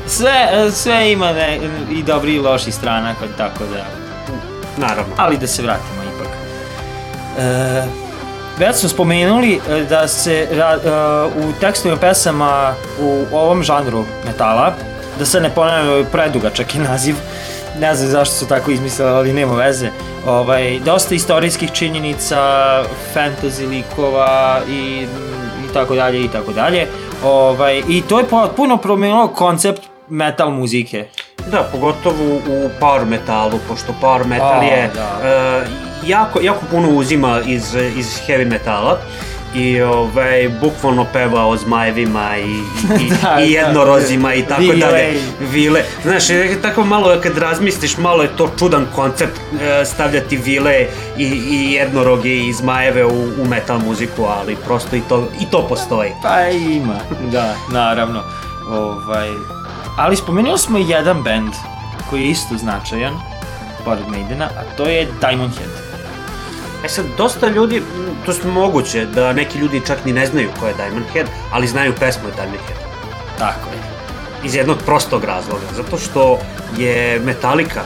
Sve, 0.08 0.70
sve 0.72 1.12
ima 1.12 1.32
ne, 1.32 1.60
i 1.90 2.02
dobri 2.02 2.34
i 2.34 2.40
loši 2.40 2.72
strana, 2.72 3.14
tako 3.36 3.64
da... 3.64 3.84
Naravno. 4.76 5.14
Ali 5.16 5.38
da 5.38 5.46
se 5.46 5.62
vratimo 5.62 6.02
ipak. 6.14 6.28
E, 7.38 7.82
već 8.58 8.76
smo 8.76 8.88
spomenuli 8.88 9.60
e, 9.70 9.84
da 9.84 10.08
se 10.08 10.48
e, 10.52 10.62
u 11.36 11.52
tekstovima 11.60 12.00
pesama 12.00 12.74
u 13.00 13.26
ovom 13.32 13.62
žanru 13.62 14.04
metala, 14.26 14.74
da 15.18 15.24
se 15.24 15.40
ne 15.40 15.50
ponavljaju 15.50 16.06
predugačak 16.12 16.74
i 16.74 16.78
naziv, 16.78 17.16
ne 17.80 17.94
znam 17.94 18.10
zašto 18.10 18.34
su 18.34 18.46
tako 18.46 18.70
izmislili, 18.70 19.10
ali 19.10 19.32
nema 19.32 19.54
veze. 19.54 19.90
Ovaj, 20.26 20.78
dosta 20.78 21.14
istorijskih 21.14 21.72
činjenica, 21.72 22.38
fantasy 23.14 23.68
likova 23.68 24.60
i, 24.68 25.06
i 25.70 25.74
tako 25.74 25.94
dalje 25.94 26.24
i 26.24 26.28
tako 26.28 26.52
dalje. 26.52 26.86
Ovaj, 27.24 27.82
I 27.88 28.02
to 28.08 28.18
je 28.18 28.24
potpuno 28.24 28.76
promenilo 28.76 29.28
koncept 29.28 29.82
metal 30.08 30.50
muzike. 30.50 31.06
Da, 31.50 31.68
pogotovo 31.72 32.34
u 32.36 32.70
power 32.80 33.04
metalu, 33.06 33.58
pošto 33.68 33.94
power 34.02 34.26
metal 34.26 34.60
A, 34.60 34.64
je 34.64 34.90
da. 34.94 35.28
e, 35.28 35.66
jako, 36.06 36.40
jako 36.40 36.60
puno 36.70 36.88
uzima 36.90 37.40
iz, 37.46 37.74
iz 37.96 38.06
heavy 38.26 38.50
metala 38.50 38.98
i 39.54 39.82
ovaj, 39.82 40.48
bukvalno 40.60 41.06
peva 41.12 41.46
o 41.46 41.56
zmajevima 41.56 42.36
i, 42.36 42.42
i, 42.42 43.10
Da, 43.22 43.40
i 43.40 43.52
da. 43.54 43.58
jednorozima 43.60 44.34
i 44.34 44.42
tako 44.42 44.60
Vile. 44.60 44.76
dalje. 44.76 45.20
Vile. 45.40 45.82
Znaš, 46.02 46.30
je 46.30 46.62
tako 46.62 46.84
malo 46.84 47.20
kad 47.22 47.38
razmisliš, 47.38 47.96
malo 47.98 48.22
je 48.22 48.36
to 48.36 48.50
čudan 48.58 48.86
koncept 48.94 49.40
e, 49.62 49.84
stavljati 49.84 50.36
vile 50.36 50.86
i, 51.18 51.24
i 51.50 51.72
jednoroge 51.72 52.36
i 52.36 52.52
zmajeve 52.52 53.04
u, 53.04 53.22
u 53.42 53.44
metal 53.48 53.78
muziku, 53.78 54.24
ali 54.24 54.56
prosto 54.66 54.96
i 54.96 55.00
to, 55.08 55.28
i 55.40 55.50
to 55.50 55.66
postoji. 55.68 56.10
Pa 56.22 56.48
ima, 56.50 56.96
da, 57.32 57.54
naravno. 57.72 58.22
Ovaj, 58.70 59.28
ali 59.96 60.16
spomenuo 60.16 60.58
smo 60.58 60.78
jedan 60.78 61.22
band 61.22 61.52
koji 62.10 62.22
je 62.22 62.30
isto 62.30 62.56
značajan, 62.56 63.14
pored 63.84 64.08
Maidena, 64.08 64.44
a 64.44 64.76
to 64.76 64.84
je 64.84 65.08
Diamond 65.20 65.52
Head. 65.58 65.70
E 66.84 66.88
sad, 66.88 67.04
dosta 67.16 67.48
ljudi, 67.48 67.82
to 68.26 68.32
je 68.32 68.52
moguće 68.52 69.06
da 69.06 69.32
neki 69.32 69.58
ljudi 69.58 69.82
čak 69.86 70.04
ni 70.04 70.12
ne 70.12 70.26
znaju 70.26 70.50
ko 70.60 70.66
je 70.66 70.74
Diamond 70.74 71.06
Head, 71.12 71.26
ali 71.52 71.66
znaju 71.66 71.94
pesmu 72.00 72.28
Diamond 72.36 72.60
Head. 72.66 72.78
Tako 73.38 73.70
je. 73.70 73.78
Iz 74.44 74.54
jednog 74.54 74.78
prostog 74.86 75.24
razloga, 75.24 75.66
zato 75.76 75.98
što 75.98 76.38
je 76.78 77.20
Metallica 77.20 77.80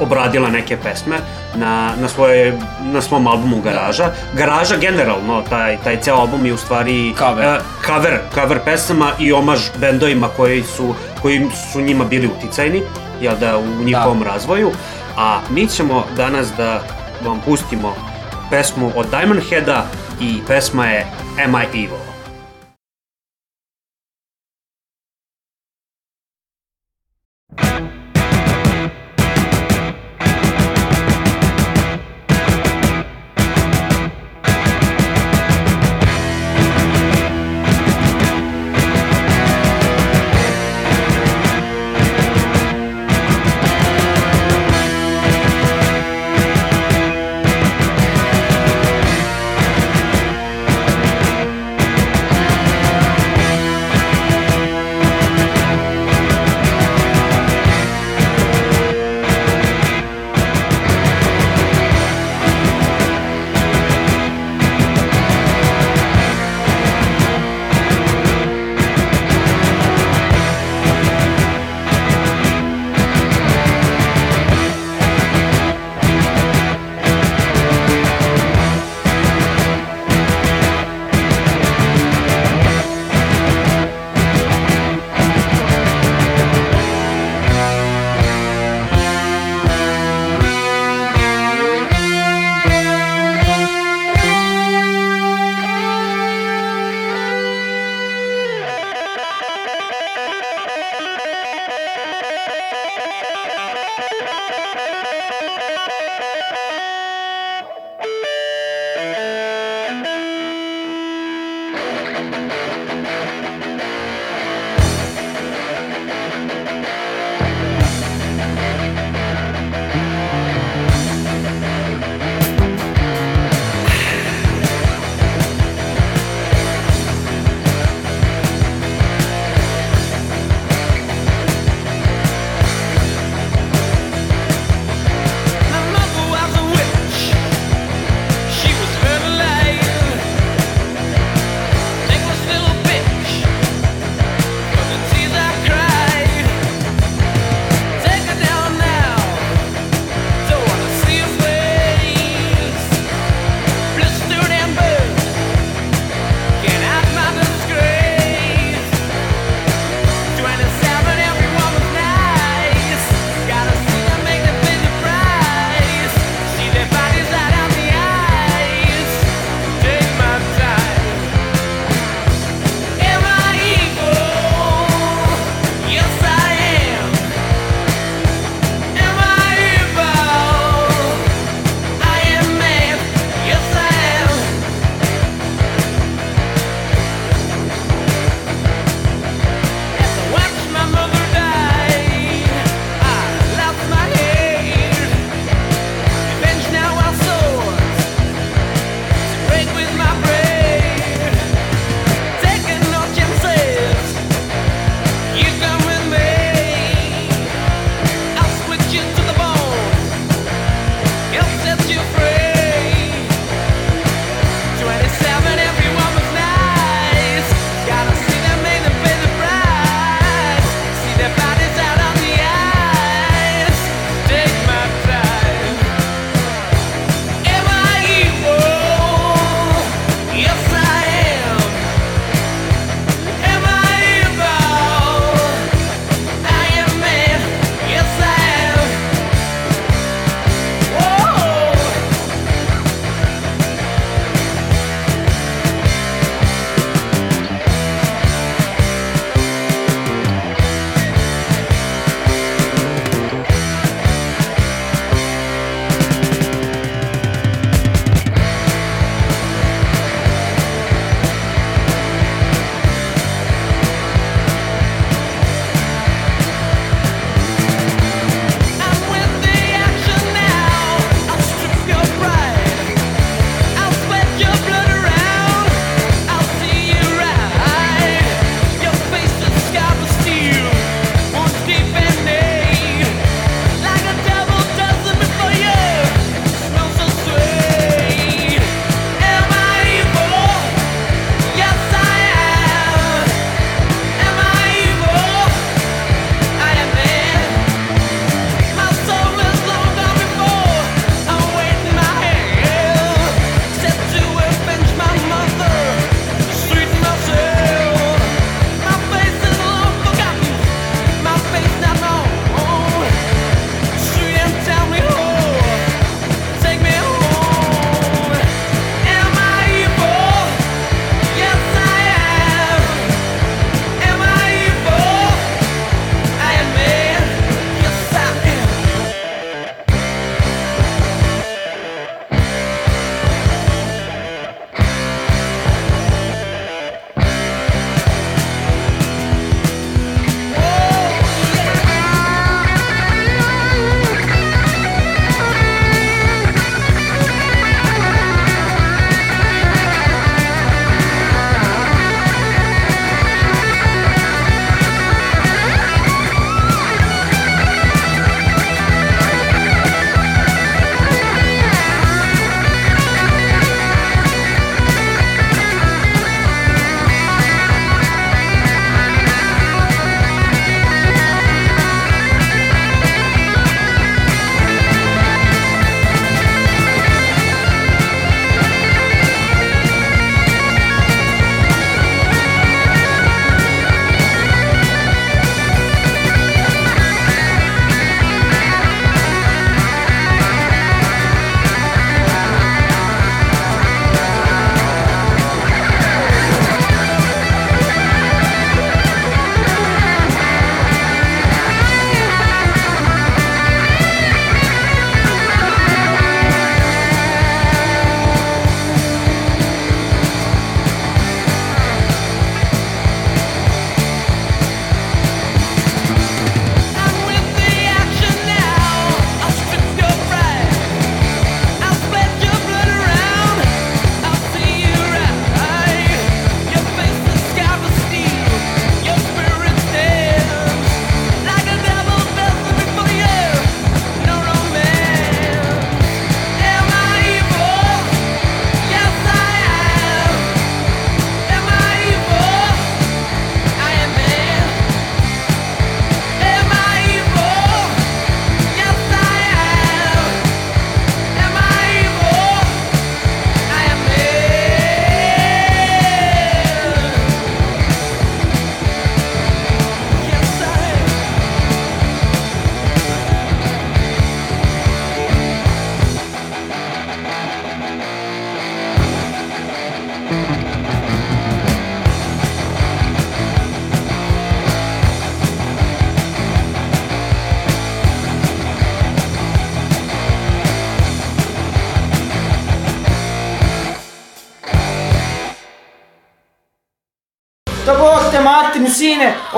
obradila 0.00 0.48
neke 0.48 0.76
pesme 0.76 1.18
na, 1.54 1.92
na, 2.00 2.08
svoje, 2.08 2.58
na 2.82 3.00
svom 3.00 3.26
albumu 3.26 3.60
Garaža. 3.60 4.10
Garaža 4.32 4.76
generalno, 4.76 5.42
taj, 5.42 5.78
taj 5.84 6.00
ceo 6.00 6.16
album 6.16 6.46
je 6.46 6.52
u 6.52 6.56
stvari 6.56 7.14
Cover. 7.18 7.44
e, 7.44 7.58
cover, 7.86 8.18
cover 8.34 8.58
pesama 8.64 9.12
i 9.18 9.32
omaž 9.32 9.60
bendovima 9.78 10.28
koji 10.36 10.62
su, 10.62 10.94
koji 11.24 11.46
su 11.72 11.80
njima 11.80 12.04
bili 12.04 12.30
uticajni, 12.38 12.82
jel 13.20 13.34
da, 13.40 13.58
u 13.58 13.84
njihovom 13.84 14.22
razvoju. 14.22 14.70
A 15.16 15.40
mi 15.50 15.66
ćemo 15.66 16.04
danas 16.16 16.48
da 16.56 16.82
vam 17.24 17.40
pustimo 17.44 17.94
pesmu 18.50 18.92
od 18.96 19.06
Diamond 19.10 19.40
Heada 19.48 19.86
i 20.20 20.38
pesma 20.46 20.86
je 20.86 21.06
Am 21.44 21.54
I 21.54 21.84
Evil? 21.84 22.13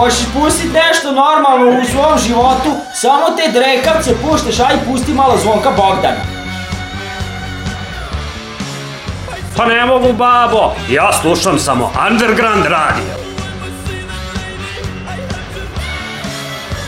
Hoćeš 0.06 0.26
pustit 0.34 0.72
nešto 0.72 1.12
normalno 1.12 1.80
u 1.80 1.84
svom 1.84 2.18
životu, 2.18 2.76
samo 2.94 3.26
te 3.36 3.52
drekavce 3.52 4.14
puštaš, 4.22 4.60
aj 4.60 4.76
pusti 4.86 5.12
malo 5.12 5.38
zvonka 5.42 5.70
Bogdana. 5.70 6.20
Pa 9.56 9.66
ne 9.66 9.86
mogu, 9.86 10.12
babo. 10.12 10.74
Ja 10.90 11.12
slušam 11.20 11.58
samo 11.58 11.92
Underground 12.10 12.64
radio. 12.64 13.14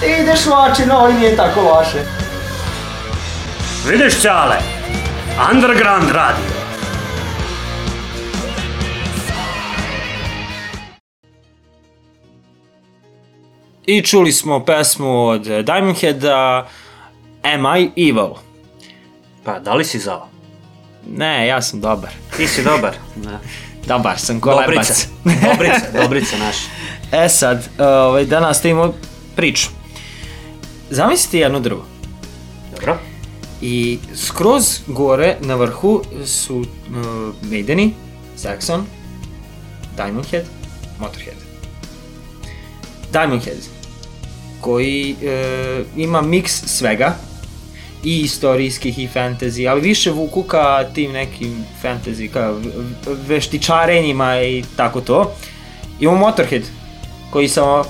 Ti 0.00 0.06
ideš 0.22 0.46
loče, 0.46 0.86
no 0.86 0.96
ovo 0.96 1.08
nije 1.08 1.36
tako 1.36 1.60
loše. 1.60 1.98
Vidiš, 3.86 4.20
Ćale? 4.20 4.56
Underground 5.52 6.10
radio. 6.10 6.57
I 13.90 14.02
čuli 14.02 14.32
smo 14.32 14.64
pesmu 14.64 15.26
od 15.26 15.42
Diamondheada 15.42 16.68
Am 17.42 17.76
I 17.76 18.08
Evil? 18.08 18.34
Pa, 19.44 19.58
da 19.58 19.74
li 19.74 19.84
si 19.84 19.98
zao? 19.98 20.28
Ne, 21.06 21.46
ja 21.46 21.62
sam 21.62 21.80
dobar. 21.80 22.10
Ti 22.36 22.48
si 22.48 22.62
dobar. 22.62 22.94
Da. 23.16 23.38
Dobar 23.94 24.18
sam, 24.18 24.40
ko 24.40 24.50
Dobrica. 24.50 24.80
lebac. 24.80 25.08
Dobrica, 25.50 26.00
Dobrica 26.02 26.36
naš. 26.38 26.56
E 27.12 27.28
sad, 27.28 27.68
ovaj, 27.78 28.24
da 28.24 28.40
nastavimo 28.40 28.92
priču. 29.36 29.68
Zamislite 30.90 31.38
jedno 31.38 31.60
drvo. 31.60 31.84
Dobro. 32.74 32.98
I 33.60 33.98
skroz 34.14 34.80
gore 34.86 35.36
na 35.40 35.54
vrhu 35.54 36.02
su 36.26 36.58
uh, 36.58 36.66
Maideni, 37.50 37.94
Saxon, 38.36 38.82
Diamondhead, 39.96 40.44
Motorhead. 40.98 41.36
Diamondhead, 43.12 43.77
koji 44.60 45.16
uh, 45.18 45.86
ima 45.96 46.22
miks 46.22 46.52
svega, 46.66 47.16
i 48.04 48.20
istorijskih 48.20 48.98
i 48.98 49.08
fantasy, 49.14 49.70
ali 49.70 49.80
više 49.80 50.10
vuku 50.10 50.42
ka 50.42 50.84
tim 50.94 51.12
nekim 51.12 51.64
fantasy, 51.82 52.30
ka 52.30 52.54
veštičarenjima 53.26 54.40
i 54.40 54.64
tako 54.76 55.00
to. 55.00 55.32
Imamo 56.00 56.18
Motorhead, 56.18 56.62
koji 57.30 57.48
samo 57.48 57.84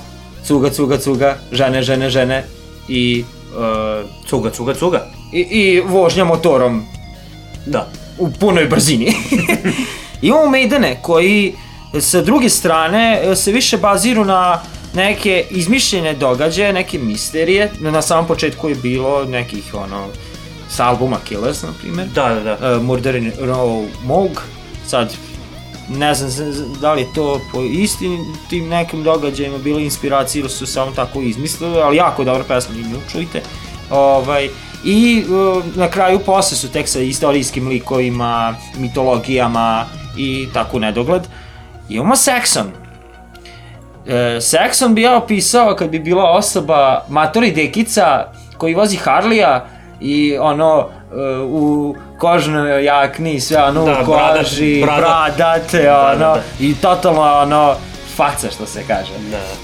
cuga, 0.45 0.69
cuga, 0.69 0.97
cuga, 0.97 1.37
žene, 1.51 1.81
žene, 1.81 2.09
žene 2.09 2.43
i 2.87 3.23
uh, 3.57 4.09
Cuga, 4.27 4.51
cuga, 4.51 4.73
cuga. 4.73 5.07
i, 5.33 5.39
i 5.39 5.79
vožnja 5.79 6.25
motorom 6.25 6.83
Da. 7.65 7.89
u 8.17 8.31
punoj 8.31 8.65
brzini. 8.65 9.13
Imamo 10.21 10.49
Maidene 10.49 10.99
koji 11.01 11.53
sa 11.99 12.21
druge 12.21 12.49
strane 12.49 13.21
e, 13.23 13.35
se 13.35 13.51
više 13.51 13.77
baziru 13.77 14.25
na 14.25 14.61
neke 14.93 15.45
izmišljene 15.49 16.13
događaje, 16.13 16.73
neke 16.73 16.99
misterije. 16.99 17.71
Na 17.79 18.01
samom 18.01 18.27
početku 18.27 18.69
je 18.69 18.75
bilo 18.75 19.25
nekih 19.25 19.73
ono 19.73 20.07
s 20.69 20.79
albuma 20.79 21.17
Killers, 21.27 21.61
na 21.61 21.73
primjer. 21.81 22.07
Da, 22.07 22.29
da, 22.29 22.55
da. 22.55 22.75
Uh, 22.75 22.83
Murder 22.83 23.15
in 23.15 23.31
Row 23.41 23.87
Moog. 24.03 24.43
Sad, 24.87 25.13
ne 25.89 26.13
znam 26.13 26.53
da 26.81 26.93
li 26.93 27.01
je 27.01 27.13
to 27.15 27.41
po 27.51 27.61
istim 27.63 28.17
tim 28.49 28.67
nekim 28.67 29.03
događajima 29.03 29.57
bila 29.57 29.81
inspiracija 29.81 30.39
ili 30.39 30.49
su 30.49 30.65
samo 30.65 30.91
tako 30.91 31.21
izmislili, 31.21 31.81
ali 31.81 31.97
jako 31.97 32.23
dobra 32.23 32.43
pesma, 32.43 32.75
nju 32.75 32.99
čujte. 33.11 33.41
Ovaj, 33.89 34.49
I 34.83 35.23
uh, 35.29 35.63
na 35.75 35.89
kraju 35.89 36.19
posle 36.19 36.57
su 36.57 36.71
tek 36.71 36.87
sa 36.87 36.99
istorijskim 36.99 37.67
likovima, 37.67 38.55
mitologijama 38.77 39.85
i 40.17 40.47
tako 40.53 40.79
nedogled. 40.79 41.21
Imamo 41.89 42.15
Saxon. 42.15 42.88
E, 44.07 44.37
Saxon 44.41 44.93
bi 44.93 45.01
ja 45.01 45.17
opisao 45.17 45.75
kad 45.75 45.89
bi 45.89 45.99
bila 45.99 46.23
osoba 46.31 47.03
matori 47.09 47.51
dekica 47.51 48.25
koji 48.57 48.73
vozi 48.73 48.97
Harlija 48.97 49.65
i 49.99 50.37
ono 50.39 50.87
e, 51.11 51.15
u 51.39 51.95
kožnoj 52.19 52.83
jakni 52.85 53.33
i 53.33 53.39
sve 53.39 53.63
ono 53.63 53.85
Da, 53.85 54.01
u 54.01 54.05
bradat, 54.05 54.37
koži, 54.37 54.81
bradat. 54.81 55.01
bradate, 55.37 55.83
Da, 55.83 56.07
ono, 56.07 56.17
da, 56.19 56.33
da. 56.33 56.41
i 56.59 56.75
totalno 56.81 57.21
ono 57.21 57.75
faca 58.15 58.47
što 58.51 58.65
se 58.65 58.83
kaže. 58.87 59.11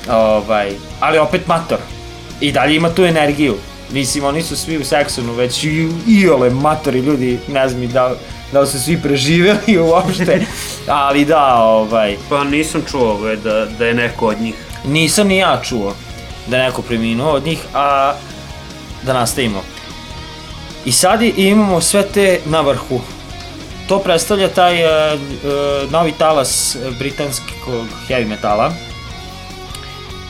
Da. 0.08 0.18
Ovaj, 0.18 0.72
ali 1.00 1.18
opet 1.18 1.48
mator. 1.48 1.78
I 2.42 2.52
dalje 2.52 2.76
ima 2.76 2.90
tu 2.90 3.06
energiju. 3.06 3.56
Mislim, 3.92 4.24
oni 4.26 4.42
su 4.42 4.58
svi 4.58 4.78
u 4.78 4.82
Saxonu 4.82 5.36
već 5.36 5.64
i, 5.64 5.88
i 6.08 6.30
ole 6.30 6.50
matori 6.50 7.00
ljudi, 7.00 7.40
ne 7.48 7.70
znam 7.70 7.84
i 7.84 7.88
da, 7.88 8.12
da 8.52 8.60
li 8.60 8.68
su 8.68 8.80
svi 8.80 9.02
preživeli 9.02 9.78
uopšte, 9.88 10.46
ali 10.88 11.26
da, 11.26 11.56
ovaj, 11.56 12.18
Pa 12.30 12.44
nisam 12.44 12.84
čuo 12.92 13.12
ovaj, 13.12 13.36
da, 13.36 13.66
da 13.66 13.86
je 13.86 13.94
neko 13.94 14.28
od 14.28 14.42
njih. 14.42 14.56
nisam 14.86 15.28
ni 15.28 15.38
ja 15.38 15.62
čuo 15.64 15.96
da 16.48 16.58
je 16.58 16.64
neko 16.64 16.82
preminuo 16.82 17.32
od 17.32 17.46
njih, 17.46 17.60
a 17.74 18.14
da 19.04 19.14
nastavimo. 19.14 19.62
I 20.86 20.92
sad 20.92 21.22
imamo 21.22 21.82
sve 21.82 22.04
te 22.04 22.40
na 22.46 22.62
vrhu. 22.62 23.02
To 23.88 24.00
predstavlja 24.00 24.48
taj 24.48 24.82
e, 24.82 24.86
e, 24.86 25.18
novi 25.92 26.12
talas 26.12 26.78
britanskog 27.00 27.86
heavy 28.08 28.28
metala. 28.28 28.72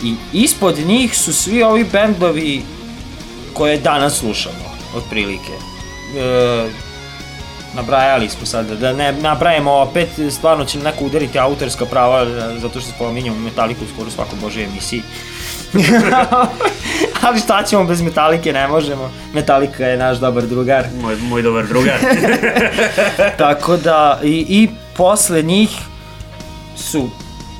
I 0.03 0.15
ispod 0.33 0.79
njih 0.79 1.17
su 1.17 1.33
svi 1.33 1.63
ovi 1.63 1.83
bendovi 1.83 2.61
koje 3.53 3.77
danas 3.77 4.19
slušamo, 4.19 4.71
otprilike. 4.95 5.51
E, 6.17 6.84
nabrajali 7.75 8.29
smo 8.29 8.45
sad, 8.45 8.65
da 8.67 8.93
ne 8.93 9.11
nabrajamo 9.13 9.71
opet, 9.73 10.09
stvarno 10.31 10.65
će 10.65 10.79
neko 10.79 11.05
udariti 11.05 11.39
autorska 11.39 11.85
prava, 11.85 12.21
e, 12.21 12.25
zato 12.59 12.81
što 12.81 12.91
spominjamo 12.91 13.39
Metaliku 13.39 13.81
skoro 13.93 14.09
svako 14.11 14.35
bože 14.35 14.63
emisiji. 14.63 15.01
Ali 17.21 17.39
šta 17.39 17.63
ćemo 17.63 17.83
bez 17.83 18.01
Metalike, 18.01 18.53
ne 18.53 18.67
možemo. 18.67 19.11
Metalika 19.33 19.85
je 19.85 19.97
naš 19.97 20.17
dobar 20.17 20.43
drugar. 20.43 20.85
Moj, 20.93 21.15
moj 21.17 21.41
dobar 21.41 21.65
drugar. 21.65 21.95
Tako 23.37 23.77
da, 23.77 24.19
i, 24.23 24.45
i 24.49 24.67
posle 24.93 25.41
njih 25.41 25.69
su 26.77 27.09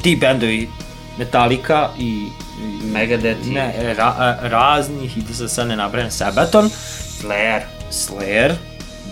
ti 0.01 0.16
bendovi 0.16 0.70
Metallica 1.18 1.89
i 1.99 2.28
Megadeth 2.84 3.47
i- 3.47 3.49
ne, 3.49 3.93
ra, 3.93 4.05
a- 4.07 4.38
raznih 4.41 5.18
i 5.18 5.22
da 5.22 5.34
se 5.34 5.47
sad 5.47 5.68
ne 5.68 5.76
nabrajam 5.76 6.11
Sabaton, 6.11 6.70
Slayer. 7.13 7.61
Slayer, 7.91 8.53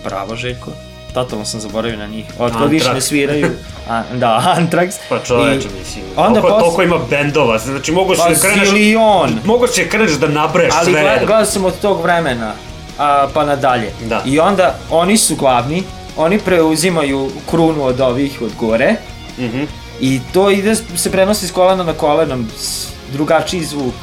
bravo 0.04 0.36
Željko, 0.36 0.70
totalno 1.14 1.44
sam 1.44 1.60
zaboravio 1.60 1.98
na 1.98 2.06
njih, 2.06 2.24
Anthrax. 2.38 2.68
više 2.68 2.92
ne 2.92 3.00
sviraju, 3.00 3.50
a, 3.88 4.02
da, 4.14 4.42
Anthrax. 4.58 4.92
Pa 5.08 5.18
čoveče, 5.18 5.68
mislim. 5.78 6.04
Onda 6.18 6.40
toliko, 6.40 6.48
pos- 6.50 6.60
toliko 6.60 6.82
ima 6.84 6.98
bendova, 7.10 7.58
znači 7.58 7.92
mogu 7.92 8.14
Pa 8.14 8.28
da 8.28 8.34
kreneš... 8.36 8.68
zilion. 8.68 9.38
Mogu 9.44 9.66
će 9.66 9.88
kreneš 9.88 10.12
da 10.12 10.28
nabraješ 10.28 10.74
Ali 10.74 10.84
sve. 10.86 11.00
gled, 11.02 11.18
gledao 11.18 11.44
sam 11.44 11.64
od 11.64 11.74
tog 11.76 12.02
vremena, 12.02 12.52
a, 12.98 13.28
pa 13.34 13.44
nadalje. 13.44 13.92
Da. 14.02 14.22
I 14.24 14.40
onda 14.40 14.74
oni 14.90 15.16
su 15.16 15.36
glavni, 15.36 15.82
oni 16.16 16.38
preuzimaju 16.38 17.30
krunu 17.46 17.84
od 17.84 18.00
ovih 18.00 18.42
od 18.42 18.50
gore, 18.56 18.94
Mhm. 19.38 19.62
I 20.00 20.20
to 20.32 20.50
ide, 20.50 20.74
se 20.74 21.10
prenosi 21.10 21.46
s 21.46 21.52
kolena 21.52 21.84
na 21.84 21.92
koleno, 21.94 22.36
s- 22.56 22.86
drugačiji 23.12 23.64
zvuk 23.64 23.94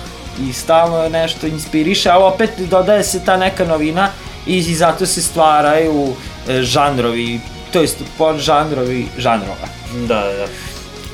i 0.42 0.54
stalno 0.54 1.10
nešto 1.10 1.48
inspiriše, 1.48 2.10
ali 2.10 2.24
opet 2.26 2.50
dodaje 2.60 3.04
se 3.04 3.20
ta 3.20 3.38
neka 3.38 3.66
novina 3.66 4.10
i, 4.46 4.58
i 4.58 4.76
zato 4.76 5.06
se 5.06 5.22
stvaraju 5.22 6.14
žanrovi, 6.62 7.40
to 7.74 7.82
jest 7.82 8.04
podžanrovi 8.18 9.08
žanrova. 9.18 9.68
Da, 10.08 10.22
da, 10.22 10.34
da. 10.38 10.48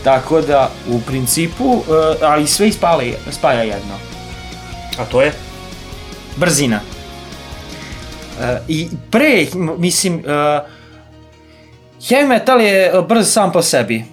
Tako 0.04 0.42
da, 0.42 0.70
u 0.90 1.00
principu, 1.02 1.84
e, 1.90 2.26
ali 2.26 2.48
sve 2.48 2.68
ispala, 2.68 3.04
spaja 3.32 3.64
jedno. 3.64 3.94
A 5.00 5.06
to 5.06 5.22
je? 5.22 5.34
Brzina. 6.36 6.80
E, 8.42 8.60
I 8.68 8.88
pre, 9.12 9.46
mislim, 9.78 10.20
e, 10.20 10.60
heavy 12.02 12.28
metal 12.28 12.62
je 12.62 12.86
e, 12.86 13.02
brz 13.02 13.34
sam 13.34 13.52
po 13.52 13.62
sebi. 13.62 14.06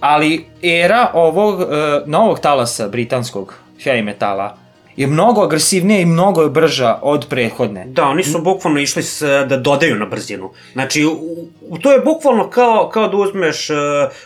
Ali 0.00 0.46
era 0.62 1.10
ovog 1.14 1.60
e, 1.60 1.64
novog 2.06 2.40
talasa 2.40 2.88
britanskog 2.88 3.54
heavy 3.84 4.02
metala 4.02 4.56
je 4.96 5.06
mnogo 5.06 5.42
agresivnija 5.42 6.00
i 6.00 6.06
mnogo 6.06 6.42
je 6.42 6.50
brža 6.50 6.98
od 7.02 7.26
prethodne. 7.28 7.84
Da, 7.86 8.04
oni 8.04 8.24
su 8.24 8.42
bukvalno 8.42 8.80
išli 8.80 9.02
s, 9.02 9.22
da 9.48 9.56
dodaju 9.56 9.96
na 9.96 10.06
brzinu. 10.06 10.50
Znači, 10.72 11.04
u, 11.04 11.10
u, 11.68 11.78
to 11.78 11.92
je 11.92 12.00
bukvalno 12.00 12.50
kao, 12.50 12.90
kao 12.92 13.08
da 13.08 13.16
uzmeš 13.16 13.70
uh, 13.70 13.76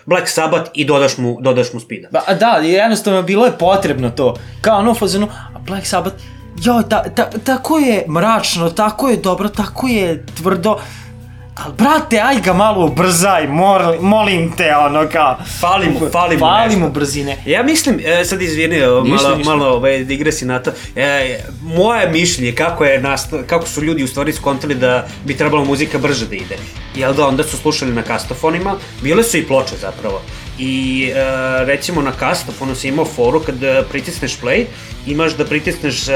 Black 0.07 0.29
Sabbath 0.29 0.71
i 0.75 0.85
dodaš 0.85 1.19
mu, 1.19 1.39
dodaš 1.41 1.73
mu 1.73 1.81
speeda. 1.81 2.09
Ba, 2.11 2.35
da, 2.35 2.47
jednostavno 2.63 3.23
bilo 3.23 3.47
je 3.47 3.53
potrebno 3.59 4.11
to. 4.11 4.35
Kao 4.61 4.79
ono 4.79 4.95
fazonu, 4.95 5.29
a 5.55 5.59
Black 5.59 5.87
Sabbath, 5.87 6.17
joj, 6.63 6.83
ta, 6.89 7.03
ta, 7.15 7.31
tako 7.45 7.79
je 7.79 8.05
mračno, 8.09 8.71
tako 8.71 9.09
je 9.09 9.17
dobro, 9.17 9.49
tako 9.49 9.89
je 9.89 10.27
tvrdo. 10.37 10.79
Al 11.55 11.73
brate, 11.73 12.19
aj 12.21 12.41
ga 12.41 12.53
malo 12.53 12.87
ubrzaj, 12.87 13.47
mor, 13.49 13.83
molim 14.01 14.53
te, 14.57 14.77
ono 14.77 15.09
kao. 15.13 15.37
Fali 15.61 15.91
mu, 15.91 16.09
fali 16.13 16.37
mu 16.37 16.41
Fali 16.41 16.77
mu 16.77 16.91
brzine. 16.91 17.37
Ja 17.47 17.63
mislim, 17.63 18.01
e, 18.05 18.25
sad 18.25 18.43
izvini, 18.43 18.81
malo, 18.81 19.03
ništa. 19.03 19.39
malo 19.45 19.67
ovaj, 19.67 20.05
digresi 20.05 20.45
na 20.45 20.59
to. 20.63 20.71
E, 20.97 21.39
moje 21.63 22.09
mišljenje 22.11 22.53
kako, 22.53 22.85
je 22.85 23.01
nasta, 23.01 23.43
kako 23.43 23.67
su 23.69 23.83
ljudi 23.83 24.05
u 24.05 24.09
stvari 24.09 24.33
skontali 24.33 24.75
da 24.75 25.07
bi 25.25 25.37
trebala 25.37 25.65
muzika 25.65 25.99
brže 25.99 26.27
da 26.27 26.37
ide. 26.37 26.57
Jel 26.97 27.15
da, 27.15 27.29
onda 27.29 27.45
su 27.45 27.57
slušali 27.57 27.93
na 27.93 28.03
kastofonima, 28.03 28.77
bile 29.03 29.23
su 29.23 29.37
i 29.37 29.47
ploče 29.47 29.77
zapravo. 29.81 30.23
I 30.59 31.05
e, 31.15 31.65
recimo 31.65 32.03
na 32.03 32.13
kastofonu 32.13 32.75
si 32.75 32.89
imao 32.89 33.05
foru 33.05 33.41
kad 33.41 33.55
pritisneš 33.91 34.41
play, 34.41 34.65
imaš 35.07 35.37
da 35.37 35.45
pritisneš 35.45 36.09
e, 36.09 36.13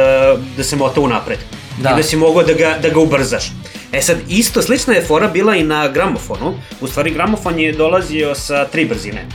da 0.57 0.64
se 0.64 0.76
mota 0.76 1.01
unapred. 1.01 1.39
Da. 1.82 1.90
I 1.90 1.96
da 1.96 2.02
si 2.02 2.16
mogao 2.16 2.42
da 2.42 2.52
ga, 2.52 2.78
da 2.82 2.88
ga 2.88 3.00
ubrzaš. 3.00 3.52
E 3.92 4.02
sad, 4.02 4.16
isto, 4.28 4.62
slična 4.62 4.94
je 4.94 5.02
fora 5.02 5.28
bila 5.28 5.56
i 5.56 5.62
na 5.62 5.88
gramofonu. 5.88 6.54
U 6.80 6.86
stvari, 6.86 7.10
gramofon 7.10 7.58
je 7.58 7.72
dolazio 7.72 8.34
sa 8.34 8.64
tri 8.64 8.84
brzine. 8.84 9.26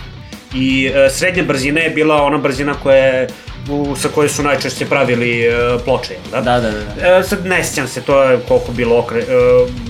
I 0.55 0.91
e, 0.95 1.09
srednja 1.09 1.43
brzina 1.43 1.81
je 1.81 1.89
bila 1.89 2.23
ona 2.23 2.37
brzina 2.37 2.73
koja 2.73 2.97
je, 2.97 3.27
u, 3.69 3.95
sa 3.95 4.07
koje 4.07 4.29
su 4.29 4.43
najčešće 4.43 4.85
pravili 4.85 5.41
e, 5.41 5.51
ploče, 5.85 6.13
jel 6.13 6.31
da? 6.31 6.41
Da, 6.41 6.59
da, 6.59 6.71
da. 6.71 7.17
E, 7.17 7.23
sad 7.23 7.45
ne 7.45 7.63
sjećam 7.63 7.87
se, 7.87 8.01
to 8.01 8.23
je 8.23 8.39
koliko 8.47 8.71
bilo 8.71 8.99
okre... 8.99 9.19
E, 9.19 9.23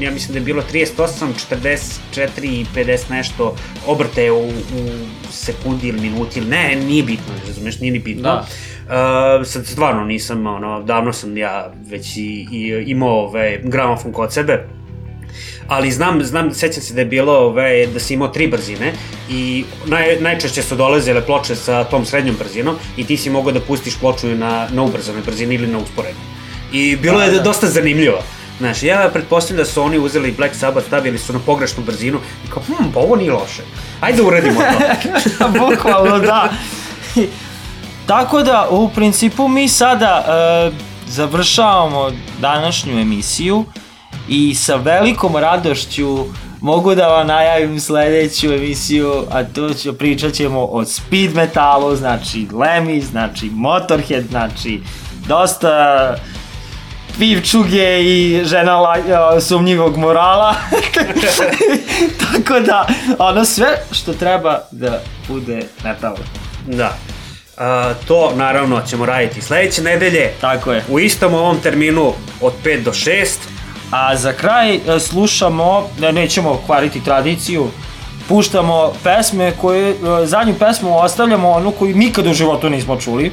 ja 0.04 0.12
mislim 0.12 0.34
da 0.34 0.40
je 0.40 0.46
bilo 0.46 0.64
38, 0.74 1.08
44 1.52 2.28
i 2.44 2.66
50 2.76 3.00
nešto 3.10 3.56
obrte 3.88 4.32
u, 4.32 4.48
u 4.48 4.52
sekundi 5.32 5.88
ili 5.88 6.02
minuti, 6.02 6.40
ili 6.40 6.48
ne, 6.48 6.76
nije 6.76 7.04
bitno, 7.04 7.34
razumeš, 7.48 7.80
nije 7.80 7.92
ni 7.92 8.00
bitno. 8.00 8.24
Da. 8.24 8.46
Uh, 8.84 9.46
sad 9.46 9.66
stvarno 9.66 10.04
nisam, 10.04 10.48
ono, 10.48 10.82
davno 10.82 11.14
sam 11.14 11.38
ja 11.38 11.72
već 11.90 12.18
i, 12.18 12.48
i 12.52 12.84
imao 12.88 13.10
ovaj, 13.10 13.60
gramofon 13.64 14.12
kod 14.12 14.34
sebe, 14.34 14.68
ali 15.68 15.92
znam, 15.92 16.24
znam, 16.24 16.54
sećam 16.54 16.84
se 16.84 16.94
da 16.94 17.02
je 17.02 17.06
bilo 17.06 17.34
ove, 17.34 17.88
da 17.88 18.00
si 18.00 18.14
imao 18.14 18.28
tri 18.28 18.48
brzine 18.48 18.94
i 19.30 19.66
naj, 19.86 20.18
najčešće 20.20 20.64
su 20.64 20.76
dolazile 20.76 21.26
ploče 21.26 21.56
sa 21.56 21.84
tom 21.84 22.06
srednjom 22.06 22.36
brzinom 22.36 22.76
i 22.98 23.06
ti 23.06 23.18
si 23.18 23.30
mogao 23.30 23.52
da 23.52 23.60
pustiš 23.60 23.98
ploču 24.00 24.28
na, 24.28 24.68
na 24.72 24.84
ubrzanoj 24.84 25.22
brzini 25.22 25.56
ili 25.56 25.68
na 25.68 25.78
usporednoj. 25.78 26.26
I 26.74 26.96
bilo 26.96 27.18
Da, 27.18 27.24
je 27.24 27.32
da. 27.32 27.42
dosta 27.42 27.68
zanimljivo. 27.68 28.24
Znaš, 28.60 28.84
ja 28.84 29.10
pretpostavljam 29.14 29.66
da 29.66 29.72
su 29.72 29.82
oni 29.82 29.98
uzeli 30.00 30.32
Black 30.32 30.56
Sabbath, 30.56 30.88
stavili 30.88 31.18
su 31.18 31.34
na 31.34 31.40
pogrešnu 31.40 31.84
brzinu 31.84 32.20
i 32.48 32.50
kao, 32.50 32.64
hm, 32.64 32.92
pa 32.94 33.00
ovo 33.00 33.16
nije 33.16 33.32
loše. 33.32 33.62
Ajde 34.02 34.22
uradimo 34.22 34.62
to. 34.62 35.50
Bukvalno, 35.60 36.20
da. 36.20 36.50
Tako 38.08 38.44
da, 38.44 38.68
u 38.72 38.90
principu 38.90 39.48
mi 39.48 39.68
sada 39.68 40.26
e, 40.28 40.72
završavamo 41.08 42.12
današnju 42.42 43.00
emisiju 43.00 43.66
i 44.30 44.56
sa 44.56 44.76
velikom 44.76 45.36
radošću 45.36 46.26
mogu 46.62 46.96
da 46.96 47.08
vam 47.08 47.28
najavim 47.28 47.80
sledeću 47.80 48.54
emisiju, 48.54 49.26
a 49.32 49.44
to 49.44 49.74
ću, 49.74 49.94
pričat 49.94 50.34
ćemo 50.34 50.66
o 50.66 50.86
speed 50.86 51.36
metalu, 51.36 51.96
znači 51.96 52.48
Lemmy, 52.52 53.02
znači 53.02 53.50
Motorhead, 53.54 54.24
znači 54.30 54.82
dosta 55.28 56.16
pivčuge 57.20 58.04
i 58.04 58.42
žena 58.46 58.80
la, 58.80 58.98
a, 59.36 59.42
sumnjivog 59.42 59.98
morala. 59.98 60.56
Tako 62.24 62.60
da, 62.60 62.88
ono 63.20 63.46
sve 63.46 63.68
što 63.92 64.14
treba 64.14 64.60
da 64.72 65.02
bude 65.28 65.68
metal. 65.84 66.16
Da. 66.68 66.98
A, 67.58 67.94
to 68.08 68.32
naravno 68.36 68.82
ćemo 68.82 69.06
raditi 69.06 69.42
sledeće 69.42 69.82
nedelje. 69.82 70.32
Tako 70.42 70.72
je. 70.72 70.84
U 70.90 71.00
istom 71.00 71.34
ovom 71.34 71.60
terminu 71.60 72.14
od 72.42 72.54
5 72.64 72.84
do 72.84 72.92
6. 72.92 73.26
A 73.92 74.16
za 74.16 74.34
kraj 74.34 74.76
e, 74.76 75.00
slušamo, 75.00 75.90
da 76.00 76.12
nećemo 76.12 76.62
kvariti 76.66 77.04
tradiciju, 77.04 77.68
puštamo 78.28 78.94
pesme 79.04 79.54
koje, 79.62 79.92
e, 79.92 79.96
zadnju 80.26 80.56
pesmu 80.60 81.00
ostavljamo 81.00 81.50
onu 81.50 81.72
koju 81.72 81.96
nikad 81.96 82.28
u 82.28 82.34
životu 82.34 82.70
nismo 82.70 83.02
čuli. 83.02 83.32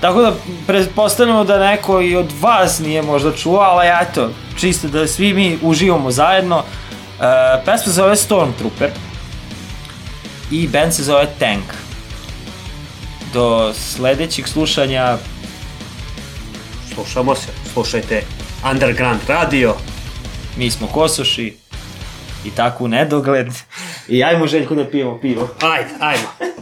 Tako 0.00 0.22
da 0.22 0.32
pretpostavljamo 0.66 1.44
da 1.44 1.58
neko 1.58 2.00
i 2.00 2.16
od 2.16 2.32
vas 2.40 2.78
nije 2.78 3.02
možda 3.02 3.32
čuo, 3.32 3.60
ali 3.60 3.86
eto, 4.02 4.30
čisto 4.56 4.88
da 4.88 5.06
svi 5.06 5.32
mi 5.34 5.58
uživamo 5.62 6.10
zajedno. 6.10 6.58
E, 6.58 6.64
pesma 7.64 7.92
zove 7.92 8.16
Stormtrooper 8.16 8.90
i 10.50 10.68
band 10.68 10.94
se 10.94 11.02
zove 11.02 11.26
Tank. 11.38 11.87
Do 13.32 13.74
sledećeg 13.74 14.48
slušanja 14.48 15.16
Slušamo 16.94 17.34
se, 17.34 17.48
slušajte 17.72 18.22
Underground 18.72 19.20
Radio. 19.28 19.74
mi 20.56 20.70
smo 20.70 20.86
Kosoši 20.86 21.56
i 22.44 22.50
tako 22.50 22.84
u 22.84 22.88
nedogled. 22.88 23.48
I 24.08 24.24
ajmo 24.24 24.46
Željko 24.46 24.74
da 24.74 24.90
pijemo 24.90 25.18
pivo. 25.20 25.48
Ajde, 25.60 25.90
ajmo. 26.00 26.54